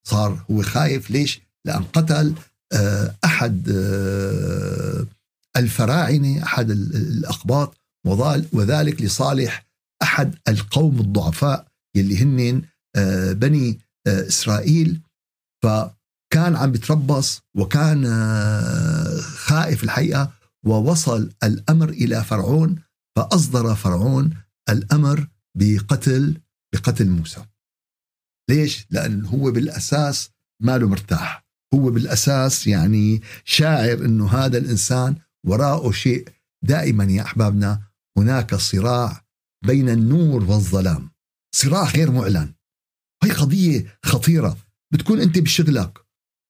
صار 0.08 0.44
هو 0.50 0.62
خايف 0.62 1.10
ليش؟ 1.10 1.40
لأن 1.64 1.82
قتل 1.82 2.34
آه، 2.72 3.14
أحد 3.24 3.68
آه، 3.70 5.06
الفراعنة 5.56 6.42
أحد 6.42 6.70
الأقباط 6.70 7.76
وذلك 8.52 9.02
لصالح 9.02 9.66
أحد 10.02 10.34
القوم 10.48 11.00
الضعفاء 11.00 11.66
يلي 11.96 12.22
هن 12.22 12.40
آه، 12.40 12.62
بني 13.32 13.78
إسرائيل. 14.06 15.02
فكان 15.64 16.56
عم 16.56 16.72
بتربص 16.72 17.40
وكان 17.56 18.06
خائف 19.20 19.84
الحقيقة 19.84 20.32
ووصل 20.66 21.32
الأمر 21.44 21.88
إلى 21.88 22.24
فرعون. 22.24 22.76
فأصدر 23.16 23.74
فرعون 23.74 24.36
الأمر 24.68 25.28
بقتل 25.58 26.40
بقتل 26.74 27.10
موسى. 27.10 27.44
ليش؟ 28.50 28.86
لأن 28.90 29.24
هو 29.24 29.50
بالأساس 29.50 30.30
ماله 30.62 30.88
مرتاح. 30.88 31.46
هو 31.74 31.90
بالأساس 31.90 32.66
يعني 32.66 33.22
شاعر 33.44 34.04
أنه 34.04 34.28
هذا 34.28 34.58
الإنسان 34.58 35.16
وراءه 35.46 35.90
شيء 35.90 36.28
دائما 36.64 37.04
يا 37.04 37.22
أحبابنا. 37.22 37.82
هناك 38.18 38.54
صراع 38.54 39.24
بين 39.66 39.88
النور 39.88 40.44
والظلام. 40.44 41.10
صراع 41.54 41.90
غير 41.90 42.10
معلن. 42.10 42.54
هي 43.24 43.30
قضية 43.30 43.98
خطيرة. 44.02 44.56
بتكون 44.92 45.20
أنت 45.20 45.38
بشغلك. 45.38 45.98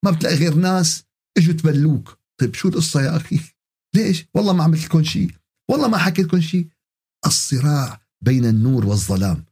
ما 0.04 0.10
بتلاقي 0.10 0.36
غير 0.36 0.54
ناس 0.54 1.04
إجوا 1.38 1.54
تبلوك. 1.54 2.18
طيب 2.40 2.54
شو 2.54 2.68
القصة 2.68 3.02
يا 3.02 3.16
أخي؟ 3.16 3.40
ليش؟ 3.96 4.26
والله 4.34 4.52
ما 4.52 4.64
عملت 4.64 4.84
لكم 4.84 5.02
شيء. 5.02 5.30
والله 5.70 5.88
ما 5.88 5.98
حكيت 5.98 6.26
لكم 6.26 6.40
شيء. 6.40 6.68
الصراع 7.26 8.00
بين 8.24 8.44
النور 8.44 8.86
والظلام. 8.86 9.44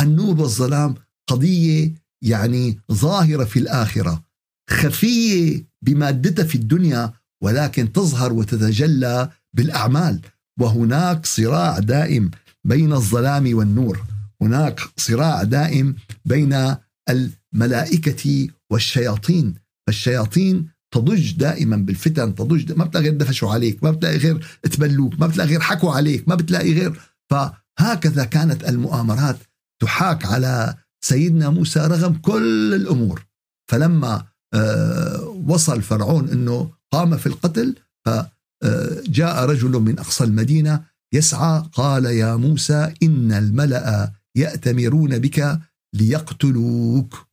النور 0.00 0.40
والظلام 0.40 0.94
قضية 1.28 1.94
يعني 2.22 2.80
ظاهرة 2.92 3.44
في 3.44 3.58
الآخرة. 3.58 4.24
خفية 4.70 5.66
بمادتها 5.82 6.44
في 6.44 6.54
الدنيا 6.54 7.12
ولكن 7.42 7.92
تظهر 7.92 8.32
وتتجلى 8.32 9.30
بالأعمال. 9.52 10.20
وهناك 10.60 11.26
صراع 11.26 11.78
دائم 11.78 12.30
بين 12.64 12.92
الظلام 12.92 13.54
والنور. 13.54 14.04
هناك 14.42 14.80
صراع 14.96 15.42
دائم 15.42 15.96
بين 16.24 16.76
الملائكة 17.08 18.48
والشياطين. 18.70 19.54
فالشياطين 19.86 20.68
تضج 20.94 21.32
دائما 21.32 21.76
بالفتن 21.76 22.34
تضج 22.34 22.72
ما 22.72 22.84
بتلاقي 22.84 23.04
غير 23.04 23.16
دفشوا 23.16 23.52
عليك 23.52 23.84
ما 23.84 23.90
بتلاقي 23.90 24.16
غير 24.16 24.46
تبلوك 24.62 25.20
ما 25.20 25.26
بتلاقي 25.26 25.48
غير 25.50 25.60
حكوا 25.60 25.92
عليك 25.92 26.28
ما 26.28 26.34
بتلاقي 26.34 26.72
غير. 26.72 27.00
فهكذا 27.30 28.24
كانت 28.24 28.68
المؤامرات 28.68 29.36
تحاك 29.82 30.26
على 30.26 30.74
سيدنا 31.04 31.50
موسى 31.50 31.80
رغم 31.80 32.14
كل 32.14 32.74
الأمور. 32.74 33.26
فلما 33.70 34.24
آه، 34.54 35.42
وصل 35.46 35.82
فرعون 35.82 36.28
إنه 36.28 36.70
قام 36.92 37.16
في 37.16 37.26
القتل 37.26 37.76
فجاء 38.06 39.44
رجل 39.44 39.70
من 39.70 39.98
أقصى 39.98 40.24
المدينة 40.24 40.84
يسعى 41.14 41.64
قال 41.72 42.04
يا 42.04 42.36
موسى 42.36 42.94
إن 43.02 43.32
الملأ 43.32 44.12
يأتمرون 44.36 45.18
بك 45.18 45.60
ليقتلوك. 45.94 47.26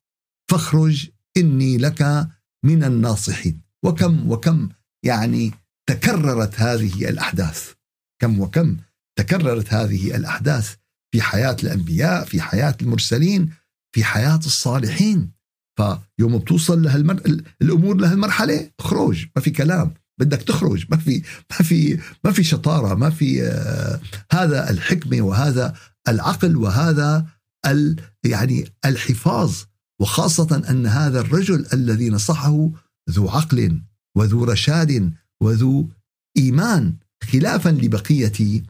فاخرج 0.51 1.09
إني 1.37 1.77
لك 1.77 2.27
من 2.65 2.83
الناصحين. 2.83 3.61
وكم 3.85 4.31
وكم 4.31 4.69
يعني 5.05 5.51
تكررت 5.89 6.59
هذه 6.59 7.09
الأحداث. 7.09 7.73
كم 8.21 8.39
وكم 8.39 8.77
تكررت 9.19 9.73
هذه 9.73 10.15
الأحداث 10.15 10.75
في 11.13 11.21
حياة 11.21 11.57
الأنبياء 11.63 12.25
في 12.25 12.41
حياة 12.41 12.77
المرسلين 12.81 13.49
في 13.95 14.03
حياة 14.03 14.39
الصالحين. 14.45 15.31
فيوم 15.77 16.37
بتوصل 16.37 16.81
لهالمر... 16.81 17.43
الأمور 17.61 17.97
لهالمرحلة 17.97 18.71
اخرج 18.79 19.27
ما 19.35 19.41
في 19.41 19.49
كلام. 19.49 19.93
بدك 20.19 20.41
تخرج 20.41 20.85
ما 20.91 20.97
في 20.97 21.23
ما 21.51 21.57
في 21.57 21.99
ما 22.23 22.31
في 22.31 22.43
شطارة 22.43 22.95
ما 22.95 23.09
في 23.09 23.43
آه 23.43 24.01
هذا 24.31 24.69
الحكمة 24.69 25.21
وهذا 25.21 25.75
العقل 26.07 26.57
وهذا 26.57 27.27
ال 27.65 28.01
يعني 28.25 28.69
الحفاظ 28.85 29.63
وخاصة 30.01 30.63
أن 30.69 30.85
هذا 30.85 31.19
الرجل 31.19 31.67
الذي 31.73 32.09
نصحه 32.09 32.69
ذو 33.09 33.29
عقل 33.29 33.81
وذو 34.17 34.43
رشاد 34.43 35.13
وذو 35.41 35.89
إيمان 36.37 36.95
خلافا 37.23 37.69
لبقيه 37.69 38.63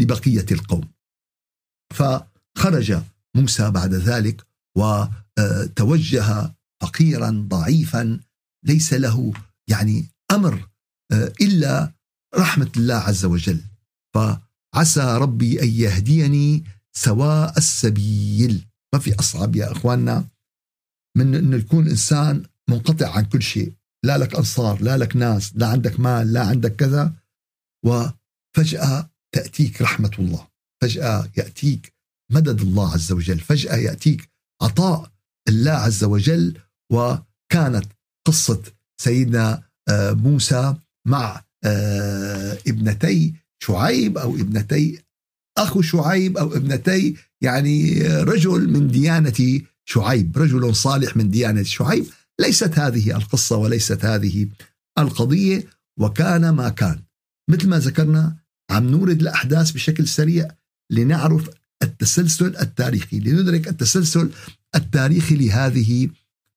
لبقية 0.00 0.46
القوم. 0.52 0.88
فخرج 1.94 3.02
موسى 3.36 3.70
بعد 3.70 3.94
ذلك 3.94 4.46
وتوجه 4.78 6.54
فقيرا 6.82 7.46
ضعيفا. 7.48 8.20
ليس 8.64 8.92
له 8.94 9.32
يعني 9.68 10.08
أمر 10.30 10.68
آه، 11.12 11.32
إلا 11.40 11.92
رحمة 12.34 12.70
الله 12.76 12.94
عز 12.94 13.24
وجل. 13.24 13.60
فعسى 14.14 15.18
ربي 15.18 15.62
أن 15.62 15.68
يهديني 15.68 16.64
سواء 16.96 17.58
السبيل. 17.58 18.66
ما 18.94 19.00
في 19.00 19.14
أصعب 19.14 19.56
يا 19.56 19.72
إخواننا 19.72 20.24
من 21.16 21.34
إنه 21.34 21.56
يكون 21.56 21.88
إنسان 21.88 22.42
منقطع 22.68 23.16
عن 23.16 23.24
كل 23.24 23.42
شيء. 23.42 23.72
لا 24.04 24.18
لك 24.18 24.34
انصار 24.34 24.82
لا 24.82 24.96
لك 24.96 25.16
ناس 25.16 25.52
لا 25.56 25.66
عندك 25.66 26.00
مال 26.00 26.32
لا 26.32 26.46
عندك 26.46 26.76
كذا. 26.76 27.12
وفجأة 27.84 29.10
تأتيك 29.34 29.82
رحمة 29.82 30.10
الله. 30.18 30.48
فجأة 30.82 31.30
يأتيك 31.36 31.94
مدد 32.32 32.60
الله 32.60 32.92
عز 32.92 33.12
وجل. 33.12 33.40
فجأة 33.40 33.76
يأتيك 33.76 34.30
عطاء 34.62 35.12
الله 35.48 35.72
عز 35.72 36.04
وجل. 36.04 36.60
وكانت 36.92 37.86
قصة 38.26 38.62
سيدنا 39.00 39.62
آه، 39.88 40.12
موسى 40.12 40.74
مع 41.06 41.44
آه، 41.64 42.58
ابنتي 42.66 43.34
شعيب 43.62 44.18
أو 44.18 44.34
ابنتي 44.34 45.05
أخو 45.58 45.82
شعيب 45.82 46.38
أو 46.38 46.56
ابنتي 46.56 47.16
يعني 47.40 48.02
رجل 48.02 48.70
من 48.70 48.88
ديانة 48.88 49.60
شعيب 49.84 50.38
رجل 50.38 50.74
صالح 50.74 51.16
من 51.16 51.30
ديانة 51.30 51.62
شعيب. 51.62 52.06
ليست 52.40 52.78
هذه 52.78 53.16
القصة 53.16 53.56
وليست 53.56 54.04
هذه 54.04 54.48
القضية 54.98 55.64
وكان 55.98 56.48
ما 56.48 56.68
كان. 56.68 56.98
مثل 57.50 57.68
ما 57.68 57.78
ذكرنا 57.78 58.36
عم 58.70 58.90
نورد 58.90 59.20
الأحداث 59.20 59.70
بشكل 59.70 60.08
سريع 60.08 60.48
لنعرف 60.90 61.50
التسلسل 61.82 62.56
التاريخي 62.56 63.20
لندرك 63.20 63.68
التسلسل 63.68 64.30
التاريخي 64.74 65.36
لهذه 65.36 66.08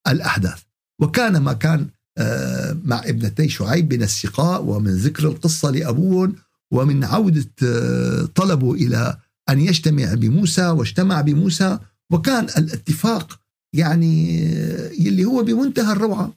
الأحداث. 0.08 0.60
وكان 1.02 1.38
ما 1.38 1.54
كان 1.54 1.88
آه، 2.18 2.78
مع 2.84 3.02
ابنتي 3.06 3.50
شعيب 3.50 3.94
من 3.94 4.04
السقاء 4.04 4.64
ومن 4.64 4.96
ذكر 4.96 5.28
القصة 5.28 5.72
لأبوهم 5.72 6.36
ومن 6.74 7.04
عودة 7.04 7.52
آه، 7.64 8.26
طلبه 8.36 8.74
إلى 8.74 9.18
أن 9.50 9.60
يجتمع 9.60 10.14
بموسى 10.14 10.68
واجتمع 10.68 11.22
بموسى 11.22 11.80
وكان 12.12 12.44
الاتفاق 12.44 13.40
يعني 13.76 14.46
آه، 14.48 14.92
يلي 15.00 15.26
هو 15.26 15.44
بمنتهى 15.44 15.92
الروعة. 15.94 16.34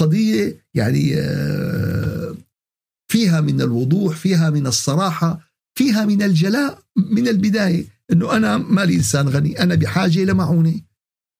قضية 0.00 0.66
يعني 0.74 1.16
فيها 3.12 3.40
من 3.40 3.60
الوضوح 3.60 4.16
فيها 4.16 4.50
من 4.50 4.66
الصراحة 4.66 5.40
فيها 5.78 6.04
من 6.04 6.22
الجلاء 6.22 6.78
من 6.96 7.28
البداية 7.28 7.84
أنه 8.12 8.36
أنا 8.36 8.56
مالي 8.56 8.94
إنسان 8.94 9.28
غني 9.28 9.62
أنا 9.62 9.74
بحاجة 9.74 10.22
إلى 10.22 10.34
معونة 10.34 10.80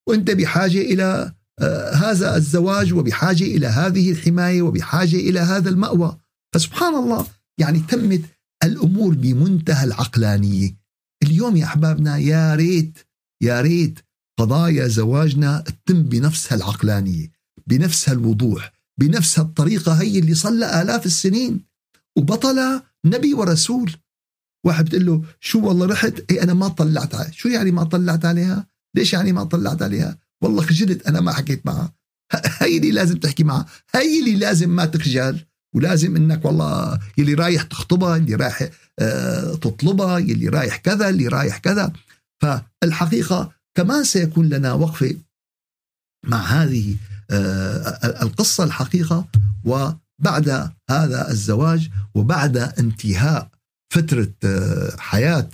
وأنت 0.09 0.31
بحاجة 0.31 0.79
إلى 0.79 1.33
آه، 1.61 1.90
هذا 1.90 2.37
الزواج 2.37 2.92
وبحاجة 2.92 3.44
إلى 3.44 3.66
هذه 3.66 4.11
الحماية 4.11 4.62
وبحاجة 4.62 5.16
إلى 5.16 5.40
هذا 5.40 5.70
المأوى. 5.70 6.18
فسبحان 6.55 6.94
الله 6.94 7.27
يعني 7.61 7.79
تمت 7.79 8.23
الأمور 8.64 9.14
بمنتهى 9.14 9.85
العقلانية. 9.85 10.77
اليوم 11.23 11.57
يا 11.57 11.64
أحبابنا 11.64 12.17
يا 12.17 12.55
ريت 12.55 12.99
يا 13.43 13.61
ريت 13.61 13.99
قضايا 14.38 14.88
زواجنا 14.88 15.61
تتم 15.61 16.03
بنفس 16.03 16.53
العقلانية 16.53 17.31
بنفس 17.67 18.09
الوضوح 18.09 18.73
بنفس 19.01 19.38
الطريقة 19.38 19.93
هي 19.93 20.19
اللي 20.19 20.35
صلى 20.35 20.83
آلاف 20.83 21.07
السنين. 21.07 21.64
وبطل 22.19 22.83
نبي 23.05 23.35
ورسول. 23.35 23.93
واحد 24.67 24.85
بتقول 24.85 25.07
له 25.07 25.23
شو 25.40 25.67
والله 25.69 25.87
رحت؟ 25.87 26.31
اي 26.31 26.43
أنا 26.43 26.55
ما 26.55 26.69
طلعت 26.69 27.14
عليها 27.14 27.31
شو 27.31 27.49
يعني 27.49 27.71
ما 27.71 27.85
طلعت 27.85 28.25
عليها؟ 28.25 28.67
ليش 28.97 29.12
يعني 29.12 29.33
ما 29.33 29.45
طلعت 29.45 29.83
عليها؟ 29.83 30.19
والله 30.43 30.62
خجلت 30.62 31.07
أنا 31.07 31.21
ما 31.21 31.33
حكيت 31.33 31.67
معها. 31.67 31.93
هي 32.62 32.77
اللي 32.77 32.90
لازم 32.90 33.19
تحكي 33.19 33.45
معها 33.45 33.67
هي 33.95 34.21
اللي 34.21 34.37
لازم 34.37 34.71
ما 34.71 34.87
تخجل. 34.87 35.47
ولازم 35.74 36.16
إنك 36.16 36.44
والله 36.44 36.98
يلي 37.18 37.34
رايح 37.34 37.62
تخطبها 37.62 38.16
اللي 38.16 38.34
رايح 38.34 38.68
آه، 38.98 39.54
تطلبها 39.54 40.18
يلي 40.18 40.48
رايح 40.48 40.76
كذا 40.76 41.08
اللي 41.08 41.28
رايح 41.28 41.58
كذا. 41.58 41.92
فالحقيقة 42.42 43.52
كمان 43.74 44.04
سيكون 44.04 44.48
لنا 44.48 44.72
وقفة 44.72 45.16
مع 46.26 46.38
هذه 46.38 46.96
آه، 47.30 48.22
القصة 48.22 48.64
الحقيقة 48.64 49.28
وبعد 49.64 50.72
هذا 50.90 51.30
الزواج 51.30 51.90
وبعد 52.14 52.56
انتهاء 52.56 53.48
فترة 53.92 54.32
آه، 54.44 54.96
حياة 54.98 55.48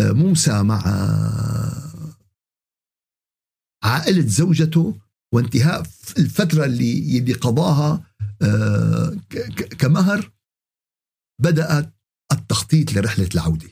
موسى 0.00 0.62
مع 0.62 0.82
عائلة 3.84 4.26
زوجته 4.26 4.96
وانتهاء 5.34 5.86
الفترة 6.18 6.64
اللي 6.64 7.18
اللي 7.18 7.32
قضاها 7.32 8.02
كمهر 9.78 10.32
بدأت 11.42 11.94
التخطيط 12.32 12.92
لرحلة 12.92 13.28
العودة. 13.34 13.68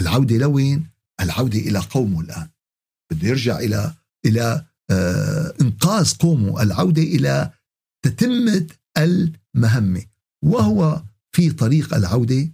العودة 0.00 0.36
لوين؟ 0.36 0.90
العودة 1.20 1.58
إلى 1.58 1.78
قومه 1.78 2.20
الآن. 2.20 2.48
بده 3.12 3.28
يرجع 3.28 3.58
إلى 3.58 3.94
إلى 4.26 4.66
آه، 4.90 5.54
إنقاذ 5.60 6.16
قومه. 6.16 6.62
العودة 6.62 7.02
إلى 7.02 7.50
تتمة 8.04 8.66
المهمة. 8.98 10.02
وهو 10.44 11.02
في 11.32 11.50
طريق 11.50 11.94
العودة 11.94 12.48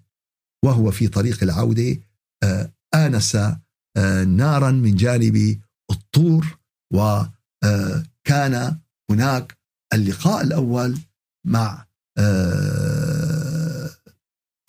وهو 0.65 0.91
في 0.91 1.09
طريق 1.09 1.43
العودة 1.43 1.97
آه، 2.43 2.73
آنس 2.95 3.37
نارا 4.27 4.71
من 4.71 4.95
جانب 4.95 5.61
الطور 5.91 6.59
وكان 6.93 8.79
هناك 9.11 9.59
اللقاء 9.95 10.45
الأول 10.45 10.99
مع 11.47 11.87
آه، 12.19 13.91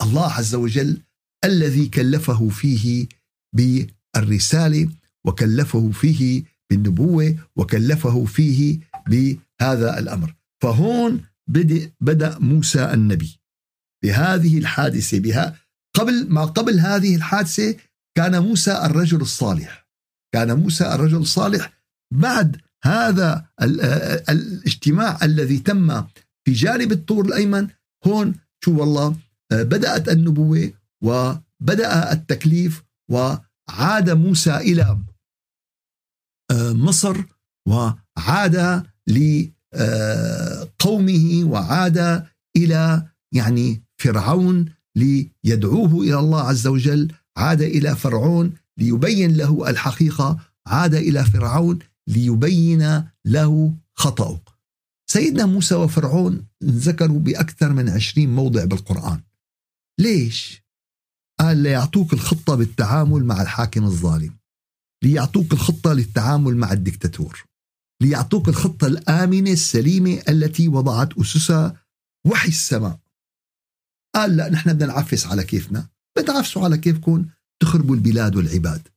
الله 0.02 0.32
عز 0.32 0.54
وجل 0.54 1.00
الذي 1.44 1.88
كلفه 1.88 2.48
فيه 2.48 3.08
بالرسالة 3.56 4.88
وكلفه 5.26 5.90
فيه 5.90 6.44
بالنبوة 6.70 7.36
وكلفه 7.56 8.24
فيه 8.24 8.80
بهذا 9.06 9.98
الأمر. 9.98 10.34
فهون 10.62 11.24
بدأ 11.48 11.92
بدأ 12.00 12.38
موسى 12.38 12.84
النبي 12.84 13.40
بهذه 14.04 14.58
الحادثة 14.58 15.18
بها 15.18 15.56
قبل 15.96 16.26
ما 16.28 16.44
قبل 16.44 16.80
هذه 16.80 17.16
الحادثة 17.16 17.76
كان 18.14 18.42
موسى 18.42 18.72
الرجل 18.72 19.20
الصالح. 19.20 19.88
كان 20.34 20.58
موسى 20.58 20.94
الرجل 20.94 21.16
الصالح 21.16 21.72
بعد 22.12 22.60
هذا 22.84 23.46
الاجتماع 24.28 25.18
الذي 25.22 25.58
تم 25.58 26.04
في 26.46 26.52
جانب 26.52 26.92
الطور 26.92 27.24
الأيمن 27.24 27.68
هون 28.06 28.34
شو 28.64 28.80
والله 28.80 29.16
آه، 29.52 29.62
بدأت 29.62 30.08
النبوة 30.08 30.72
وبدأ 31.04 32.12
التكليف 32.12 32.84
وعاد 33.10 34.10
موسى 34.10 34.56
إلى 34.56 34.98
آه، 36.50 36.72
مصر 36.72 37.16
وعاد 37.68 38.86
لقومه 39.74 41.44
وعاد 41.44 42.26
إلى 42.56 43.06
يعني 43.34 43.82
فرعون 44.00 44.74
ليدعوه 44.96 46.02
إلى 46.02 46.18
الله 46.18 46.40
عز 46.40 46.66
وجل 46.66 47.12
عاد 47.36 47.62
إلى 47.62 47.96
فرعون 47.96 48.54
ليبين 48.78 49.36
له 49.36 49.70
الحقيقة 49.70 50.38
عاد 50.66 50.94
إلى 50.94 51.24
فرعون 51.24 51.78
ليبين 52.08 53.04
له 53.24 53.74
خطأه. 53.94 54.40
سيدنا 55.10 55.46
موسى 55.46 55.74
وفرعون 55.74 56.46
ذكروا 56.64 57.18
بأكثر 57.18 57.72
من 57.72 57.88
عشرين 57.88 58.34
موضع 58.34 58.64
بالقرآن. 58.64 59.22
ليش؟ 60.00 60.62
قال 61.40 61.56
ليعطوك 61.56 62.12
الخطة 62.12 62.54
بالتعامل 62.54 63.24
مع 63.24 63.42
الحاكم 63.42 63.84
الظالم. 63.84 64.38
ليعطوك 65.04 65.52
الخطة 65.52 65.92
للتعامل 65.92 66.56
مع 66.56 66.72
الدكتاتور. 66.72 67.44
ليعطوك 68.02 68.48
الخطة 68.48 68.86
الآمنة 68.86 69.50
السليمة 69.50 70.22
التي 70.28 70.68
وضعت 70.68 71.18
أسسها 71.18 71.84
وحي 72.26 72.48
السماء. 72.48 73.00
قال 74.14 74.36
لا 74.36 74.48
نحن 74.48 74.72
بدنا 74.72 74.92
نعفس 74.92 75.26
على 75.26 75.44
كيفنا. 75.44 75.88
بتعفسوا 76.18 76.64
على 76.64 76.78
كيفكم 76.78 77.26
تخربوا 77.62 77.94
البلاد 77.94 78.36
والعباد. 78.36 78.88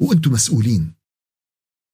وأنتم 0.00 0.32
مسؤولين. 0.32 0.94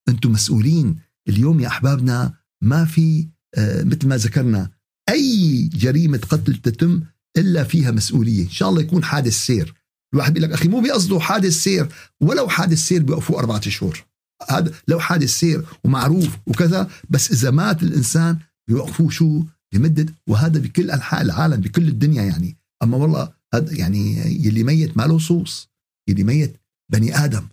أنتم 0.08 0.32
مسؤولين. 0.32 1.00
اليوم 1.28 1.60
يا 1.60 1.68
أحبابنا 1.68 2.34
ما 2.62 2.84
في 2.84 3.28
مثل 3.58 4.08
ما 4.08 4.16
ذكرنا 4.16 4.70
أي 5.08 5.62
جريمة 5.74 6.18
قتل 6.18 6.56
تتم 6.56 7.02
إلا 7.36 7.64
فيها 7.64 7.90
مسؤولية. 7.90 8.44
إن 8.44 8.50
شاء 8.50 8.68
الله 8.68 8.80
يكون 8.80 9.04
حادث 9.04 9.32
سير. 9.32 9.74
الواحد 10.14 10.34
بيقول 10.34 10.50
لك 10.50 10.54
أخي 10.58 10.68
مو 10.68 10.80
بيقصدوا 10.80 11.20
حادث 11.20 11.52
سير 11.52 11.88
ولو 12.20 12.48
حادث 12.48 12.78
سير 12.78 13.02
بيوقفوه 13.02 13.38
أربعة 13.38 13.68
شهور. 13.68 14.04
هذا 14.50 14.72
لو 14.88 15.00
حادث 15.00 15.30
سير 15.30 15.64
ومعروف 15.84 16.28
وكذا 16.46 16.90
بس 17.10 17.30
إذا 17.30 17.50
مات 17.50 17.82
الإنسان 17.82 18.38
بيوقفوه 18.68 19.10
شو؟ 19.10 19.44
لمدة 19.72 20.06
وهذا 20.26 20.60
بكل 20.60 20.90
أنحاء 20.90 21.22
العالم 21.22 21.60
بكل 21.60 21.88
الدنيا 21.88 22.22
يعني. 22.22 22.56
أما 22.82 22.96
والله 22.96 23.32
هذا 23.54 23.72
يعني 23.74 24.16
يلي 24.46 24.62
ميت 24.62 24.96
ما 24.96 25.02
له 25.02 25.18
صوص 25.18 25.68
يلي 26.08 26.24
ميت 26.24 26.56
بني 26.92 27.24
آدم. 27.24 27.48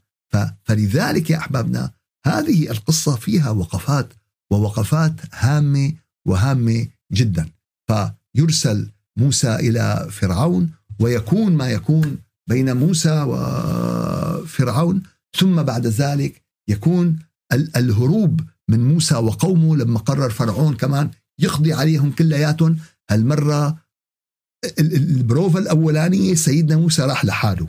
فلذلك 0.63 1.29
يا 1.29 1.37
أحبابنا 1.37 1.91
هذه 2.25 2.71
القصة 2.71 3.15
فيها 3.15 3.49
وقفات 3.49 4.13
ووقفات 4.51 5.13
هامة 5.33 5.93
وهامة 6.27 6.87
جدا. 7.11 7.49
فيرسل 7.87 8.91
موسى 9.19 9.55
إلى 9.55 10.07
فرعون 10.11 10.71
ويكون 10.99 11.55
ما 11.55 11.69
يكون 11.69 12.17
بين 12.49 12.77
موسى 12.77 13.21
وفرعون 13.27 15.03
ثم 15.37 15.63
بعد 15.63 15.87
ذلك 15.87 16.41
يكون 16.69 17.19
الهروب 17.53 18.41
من 18.69 18.87
موسى 18.87 19.15
وقومه 19.15 19.75
لما 19.75 19.99
قرر 19.99 20.29
فرعون 20.29 20.75
كمان 20.75 21.11
يقضي 21.39 21.73
عليهم 21.73 22.11
كلياتهم. 22.11 22.77
هالمرة 23.11 23.77
البروفا 24.79 25.59
الأولانية 25.59 26.35
سيدنا 26.35 26.77
موسى 26.77 27.01
راح 27.01 27.25
لحاله 27.25 27.67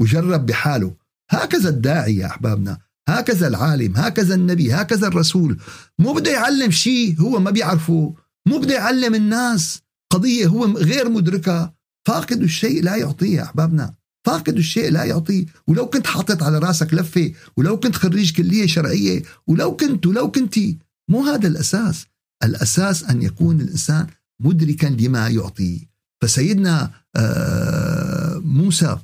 وجرب 0.00 0.46
بحاله. 0.46 0.96
هكذا 1.30 1.68
الداعي 1.68 2.16
يا 2.16 2.26
أحبابنا. 2.26 2.78
هكذا 3.10 3.48
العالم 3.48 3.96
هكذا 3.96 4.34
النبي 4.34 4.72
هكذا 4.72 5.08
الرسول. 5.08 5.60
مو 5.98 6.12
بده 6.12 6.30
يعلم 6.30 6.70
شيء 6.70 7.20
هو 7.20 7.40
ما 7.40 7.50
بيعرفه. 7.50 8.14
مو 8.46 8.58
بده 8.58 8.74
يعلم 8.74 9.14
الناس. 9.14 9.80
قضية 10.12 10.46
هو 10.46 10.64
غير 10.64 11.08
مدركة. 11.08 11.72
فاقد 12.08 12.42
الشيء 12.42 12.82
لا 12.82 12.96
يعطيه 12.96 13.36
يا 13.36 13.42
أحبابنا. 13.42 13.94
فاقد 14.26 14.56
الشيء 14.56 14.90
لا 14.90 15.04
يعطيه. 15.04 15.46
ولو 15.66 15.86
كنت 15.86 16.06
حاطط 16.06 16.42
على 16.42 16.58
راسك 16.58 16.94
لفة 16.94 17.32
ولو 17.56 17.80
كنت 17.80 17.96
خريج 17.96 18.32
كلية 18.32 18.66
شرعية 18.66 19.22
ولو 19.46 19.76
كنت 19.76 20.06
ولو 20.06 20.30
كنتي 20.30 20.78
مو 21.10 21.24
هذا 21.24 21.48
الأساس. 21.48 22.06
الأساس 22.44 23.04
أن 23.04 23.22
يكون 23.22 23.60
الإنسان 23.60 24.06
مدركا 24.40 24.86
لما 24.86 25.28
يعطي. 25.28 25.88
فسيدنا 26.22 26.90
آه، 27.16 28.38
موسى 28.44 28.98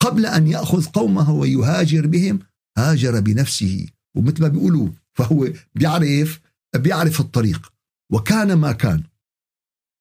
قبل 0.00 0.26
أن 0.26 0.46
يأخذ 0.46 0.84
قومه 0.84 1.32
ويهاجر 1.32 2.06
بهم 2.06 2.38
هاجر 2.78 3.20
بنفسه 3.20 3.86
ومثل 4.16 4.42
ما 4.42 4.48
بيقولوا 4.48 4.88
فهو 5.14 5.48
بيعرف 5.74 6.40
بيعرف 6.76 7.20
الطريق 7.20 7.72
وكان 8.12 8.52
ما 8.52 8.72
كان. 8.72 9.02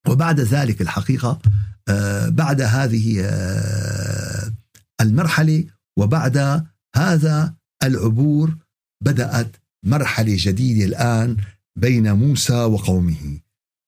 وبعد 0.08 0.40
ذلك 0.40 0.82
الحقيقة 0.82 1.40
آه، 1.88 2.30
بعد 2.30 2.62
هذه 2.62 3.22
آه، 3.26 4.54
المرحلة 5.02 5.66
وبعد 6.00 6.66
هذا 6.96 7.56
العبور 7.84 8.58
بدأت 9.04 9.56
مرحلة 9.86 10.36
جديدة 10.40 10.86
الآن 10.86 11.38
بين 11.80 12.14
موسى 12.14 12.64
وقومه. 12.64 13.40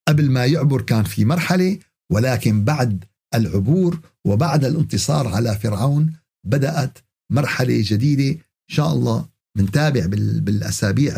قبل 0.08 0.32
ما 0.32 0.46
يعبر 0.46 0.82
كان 0.82 1.04
في 1.04 1.26
مرحلة 1.26 1.80
ولكن 2.12 2.64
بعد 2.64 3.06
العبور 3.36 4.00
وبعد 4.26 4.66
الانتصار 4.66 5.28
على 5.28 5.56
فرعون 5.56 6.14
بدأت 6.46 6.98
مرحلة 7.32 7.84
جديدة 7.86 8.30
إن 8.32 8.45
شاء 8.68 8.94
الله 8.94 9.30
بنتابع 9.58 10.06
بالأسابيع 10.06 11.14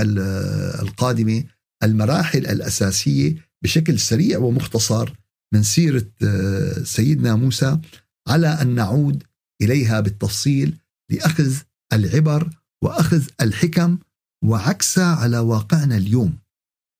القادمة 0.81 1.43
المراحل 1.83 2.47
الأساسية 2.47 3.35
بشكل 3.63 3.99
سريع 3.99 4.39
ومختصر 4.39 5.13
من 5.53 5.63
سيرة 5.63 6.07
آه، 6.23 6.83
سيدنا 6.83 7.35
موسى 7.35 7.79
على 8.27 8.47
أن 8.47 8.75
نعود 8.75 9.23
إليها 9.61 9.99
بالتفصيل 9.99 10.77
لأخذ 11.11 11.57
العبر 11.93 12.49
وأخذ 12.83 13.27
الحكم 13.41 13.97
وعكسها 14.45 15.15
على 15.15 15.39
واقعنا 15.39 15.97
اليوم. 15.97 16.37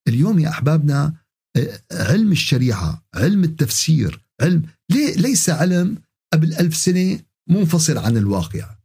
اليوم 0.07 0.39
يا 0.39 0.49
أحبابنا 0.49 1.13
آه، 1.57 1.79
علم 1.91 2.31
الشريعة 2.31 3.05
علم 3.15 3.43
التفسير 3.43 4.25
علم 4.41 4.63
ليس 5.17 5.49
علم 5.49 6.01
قبل 6.33 6.53
ألف 6.53 6.75
سنة 6.75 7.19
منفصل 7.49 7.97
عن 7.97 8.17
الواقع؟ 8.17 8.75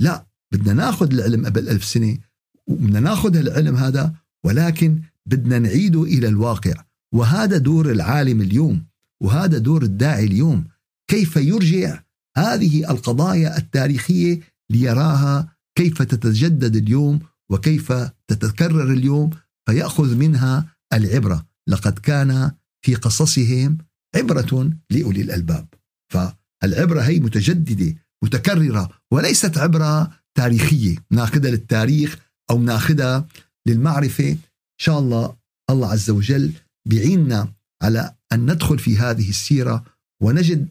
لا 0.00 0.26
بدنا 0.52 0.72
ناخذ 0.72 1.12
العلم 1.12 1.46
قبل 1.46 1.68
ألف 1.68 1.84
سنة 1.84 2.18
وبدنا 2.66 3.00
ناخذ 3.00 3.36
العلم 3.36 3.76
هذا 3.76 4.14
ولكن 4.44 5.00
بدنا 5.26 5.58
نعيده 5.58 6.02
إلى 6.02 6.28
الواقع. 6.28 6.74
وهذا 7.14 7.58
دور 7.58 7.90
العالم 7.90 8.40
اليوم 8.40 8.84
وهذا 9.22 9.58
دور 9.58 9.82
الداعي 9.82 10.24
اليوم. 10.24 10.64
كيف 11.10 11.36
يرجع 11.36 12.02
هذه 12.36 12.90
القضايا 12.90 13.58
التاريخية 13.58 14.40
ليراها؟ 14.70 15.56
كيف 15.78 16.02
تتجدد 16.02 16.76
اليوم؟ 16.76 17.20
وكيف 17.50 17.92
تتكرر 18.28 18.92
اليوم؟ 18.92 19.30
فيأخذ 19.66 20.16
منها 20.16 20.76
العبرة. 20.92 21.46
لقد 21.68 21.98
كان 21.98 22.52
في 22.84 22.94
قصصهم 22.94 23.78
عبرة 24.16 24.72
لأولي 24.90 25.22
الألباب. 25.22 25.66
فالعبرة 26.12 27.00
هي 27.00 27.20
متجددة 27.20 27.94
متكررة 28.24 28.88
وليست 29.10 29.58
عبرة 29.58 30.10
تاريخية 30.36 30.96
ناخذها 31.10 31.50
للتاريخ 31.50 32.18
أو 32.50 32.62
ناخذها 32.62 33.28
للمعرفة. 33.66 34.30
إن 34.30 34.38
شاء 34.80 34.98
الله 34.98 35.36
الله 35.70 35.92
عز 35.92 36.10
وجل 36.10 36.52
بيعيننا 36.88 37.52
على 37.82 38.14
أن 38.32 38.52
ندخل 38.52 38.78
في 38.78 38.98
هذه 38.98 39.28
السيرة 39.28 39.84
ونجد 40.22 40.68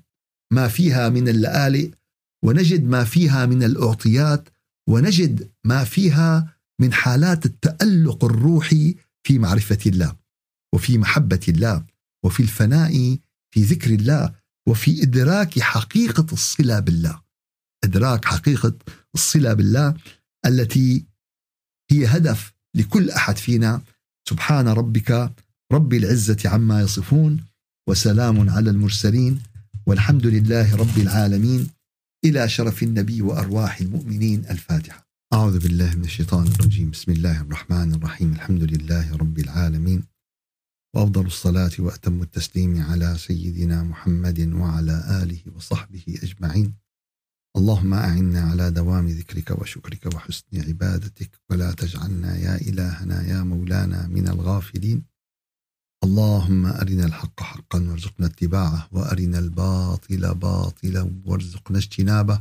ما 0.54 0.67
فيها 0.67 1.10
من 1.10 1.30
اللآلئ 1.30 1.89
ونجد 2.45 2.84
ما 2.84 3.04
فيها 3.04 3.45
من 3.45 3.63
الأعطيات 3.63 4.49
ونجد 4.89 5.49
ما 5.63 5.84
فيها 5.84 6.56
من 6.82 6.93
حالات 6.93 7.45
التألق 7.45 8.25
الروحي 8.25 8.95
في 9.28 9.39
معرفة 9.39 9.80
الله 9.86 10.15
وفي 10.73 10.97
محبة 10.97 11.39
الله 11.47 11.86
وفي 12.25 12.39
الفناء 12.39 13.17
في 13.54 13.62
ذكر 13.62 13.89
الله 13.93 14.34
وفي 14.67 15.04
إدراك 15.04 15.60
حقيقة 15.60 16.28
الصلة 16.34 16.80
بالله. 16.80 17.24
إدراك 17.86 18.26
حقيقة 18.26 18.74
الصلة 19.15 19.54
بالله 19.54 19.93
التي 20.45 21.06
هي 21.91 22.06
هدف 22.06 22.54
لكل 22.76 23.10
أحد 23.10 23.38
فينا. 23.38 23.82
سبحان 24.30 24.67
ربك 24.67 25.34
رب 25.71 25.93
العزة 25.93 26.38
عما 26.45 26.82
يصفون 26.82 27.43
وسلام 27.89 28.50
على 28.50 28.69
المرسلين 28.69 29.41
والحمد 29.86 30.26
لله 30.26 30.76
رب 30.76 30.98
العالمين. 30.98 31.69
إلى 32.26 32.50
شرف 32.50 32.84
النبي 32.84 33.21
وأرواح 33.21 33.82
المؤمنين. 33.82 34.45
الفاتحة. 34.45 35.08
أعوذ 35.34 35.60
بالله 35.60 35.95
من 35.95 36.04
الشيطان 36.04 36.48
الرجيم. 36.48 36.91
بسم 36.91 37.12
الله 37.12 37.41
الرحمن 37.41 37.93
الرحيم. 37.93 38.32
الحمد 38.34 38.63
لله 38.63 39.15
رب 39.15 39.39
العالمين. 39.39 40.04
وأفضل 40.95 41.26
الصلاة 41.26 41.71
وأتم 41.80 42.21
التسليم 42.21 42.82
على 42.82 43.17
سيدنا 43.17 43.84
محمد 43.84 44.39
وعلى 44.54 45.24
آله 45.24 45.41
وصحبه 45.56 46.06
أجمعين. 46.24 46.74
اللهم 47.57 47.93
أعنا 47.93 48.41
على 48.41 48.71
دوام 48.71 49.07
ذكرك 49.07 49.61
وشكرك 49.61 50.15
وحسن 50.15 50.45
عبادتك 50.53 51.29
ولا 51.49 51.71
تجعلنا 51.71 52.37
يا 52.37 52.55
إلهنا 52.55 53.27
يا 53.27 53.43
مولانا 53.43 54.07
من 54.07 54.27
الغافلين. 54.27 55.03
اللهم 56.03 56.65
أرنا 56.65 57.05
الحق 57.05 57.39
حقا 57.43 57.79
وارزقنا 57.89 58.25
اتباعه 58.27 58.87
وأرنا 58.91 59.39
الباطل 59.39 60.33
باطلا 60.35 61.11
وارزقنا 61.25 61.77
اجتنابه. 61.77 62.39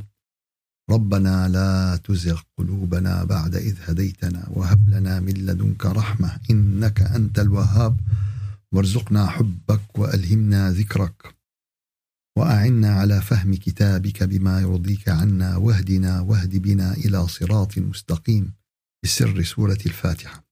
ربنا 0.89 1.49
لا 1.49 1.97
تزغ 2.03 2.41
قلوبنا 2.57 3.23
بعد 3.23 3.55
إذ 3.55 3.75
هديتنا 3.81 4.49
وهب 4.53 4.89
لنا 4.89 5.19
من 5.19 5.33
لدنك 5.33 5.85
رحمة 5.85 6.39
إنك 6.51 7.01
أنت 7.01 7.39
الوهاب. 7.39 7.97
وارزقنا 8.71 9.27
حبك 9.27 9.99
وألهمنا 9.99 10.71
ذكرك. 10.71 11.34
وأعنا 12.37 12.93
على 12.93 13.21
فهم 13.21 13.55
كتابك 13.55 14.23
بما 14.23 14.61
يرضيك 14.61 15.09
عنا 15.09 15.57
واهدنا 15.57 16.21
واهد 16.21 16.55
بنا 16.61 16.93
إلى 16.93 17.27
صراط 17.27 17.77
مستقيم 17.77 18.53
بسر 19.03 19.43
سورة 19.43 19.79
الفاتحة. 19.85 20.44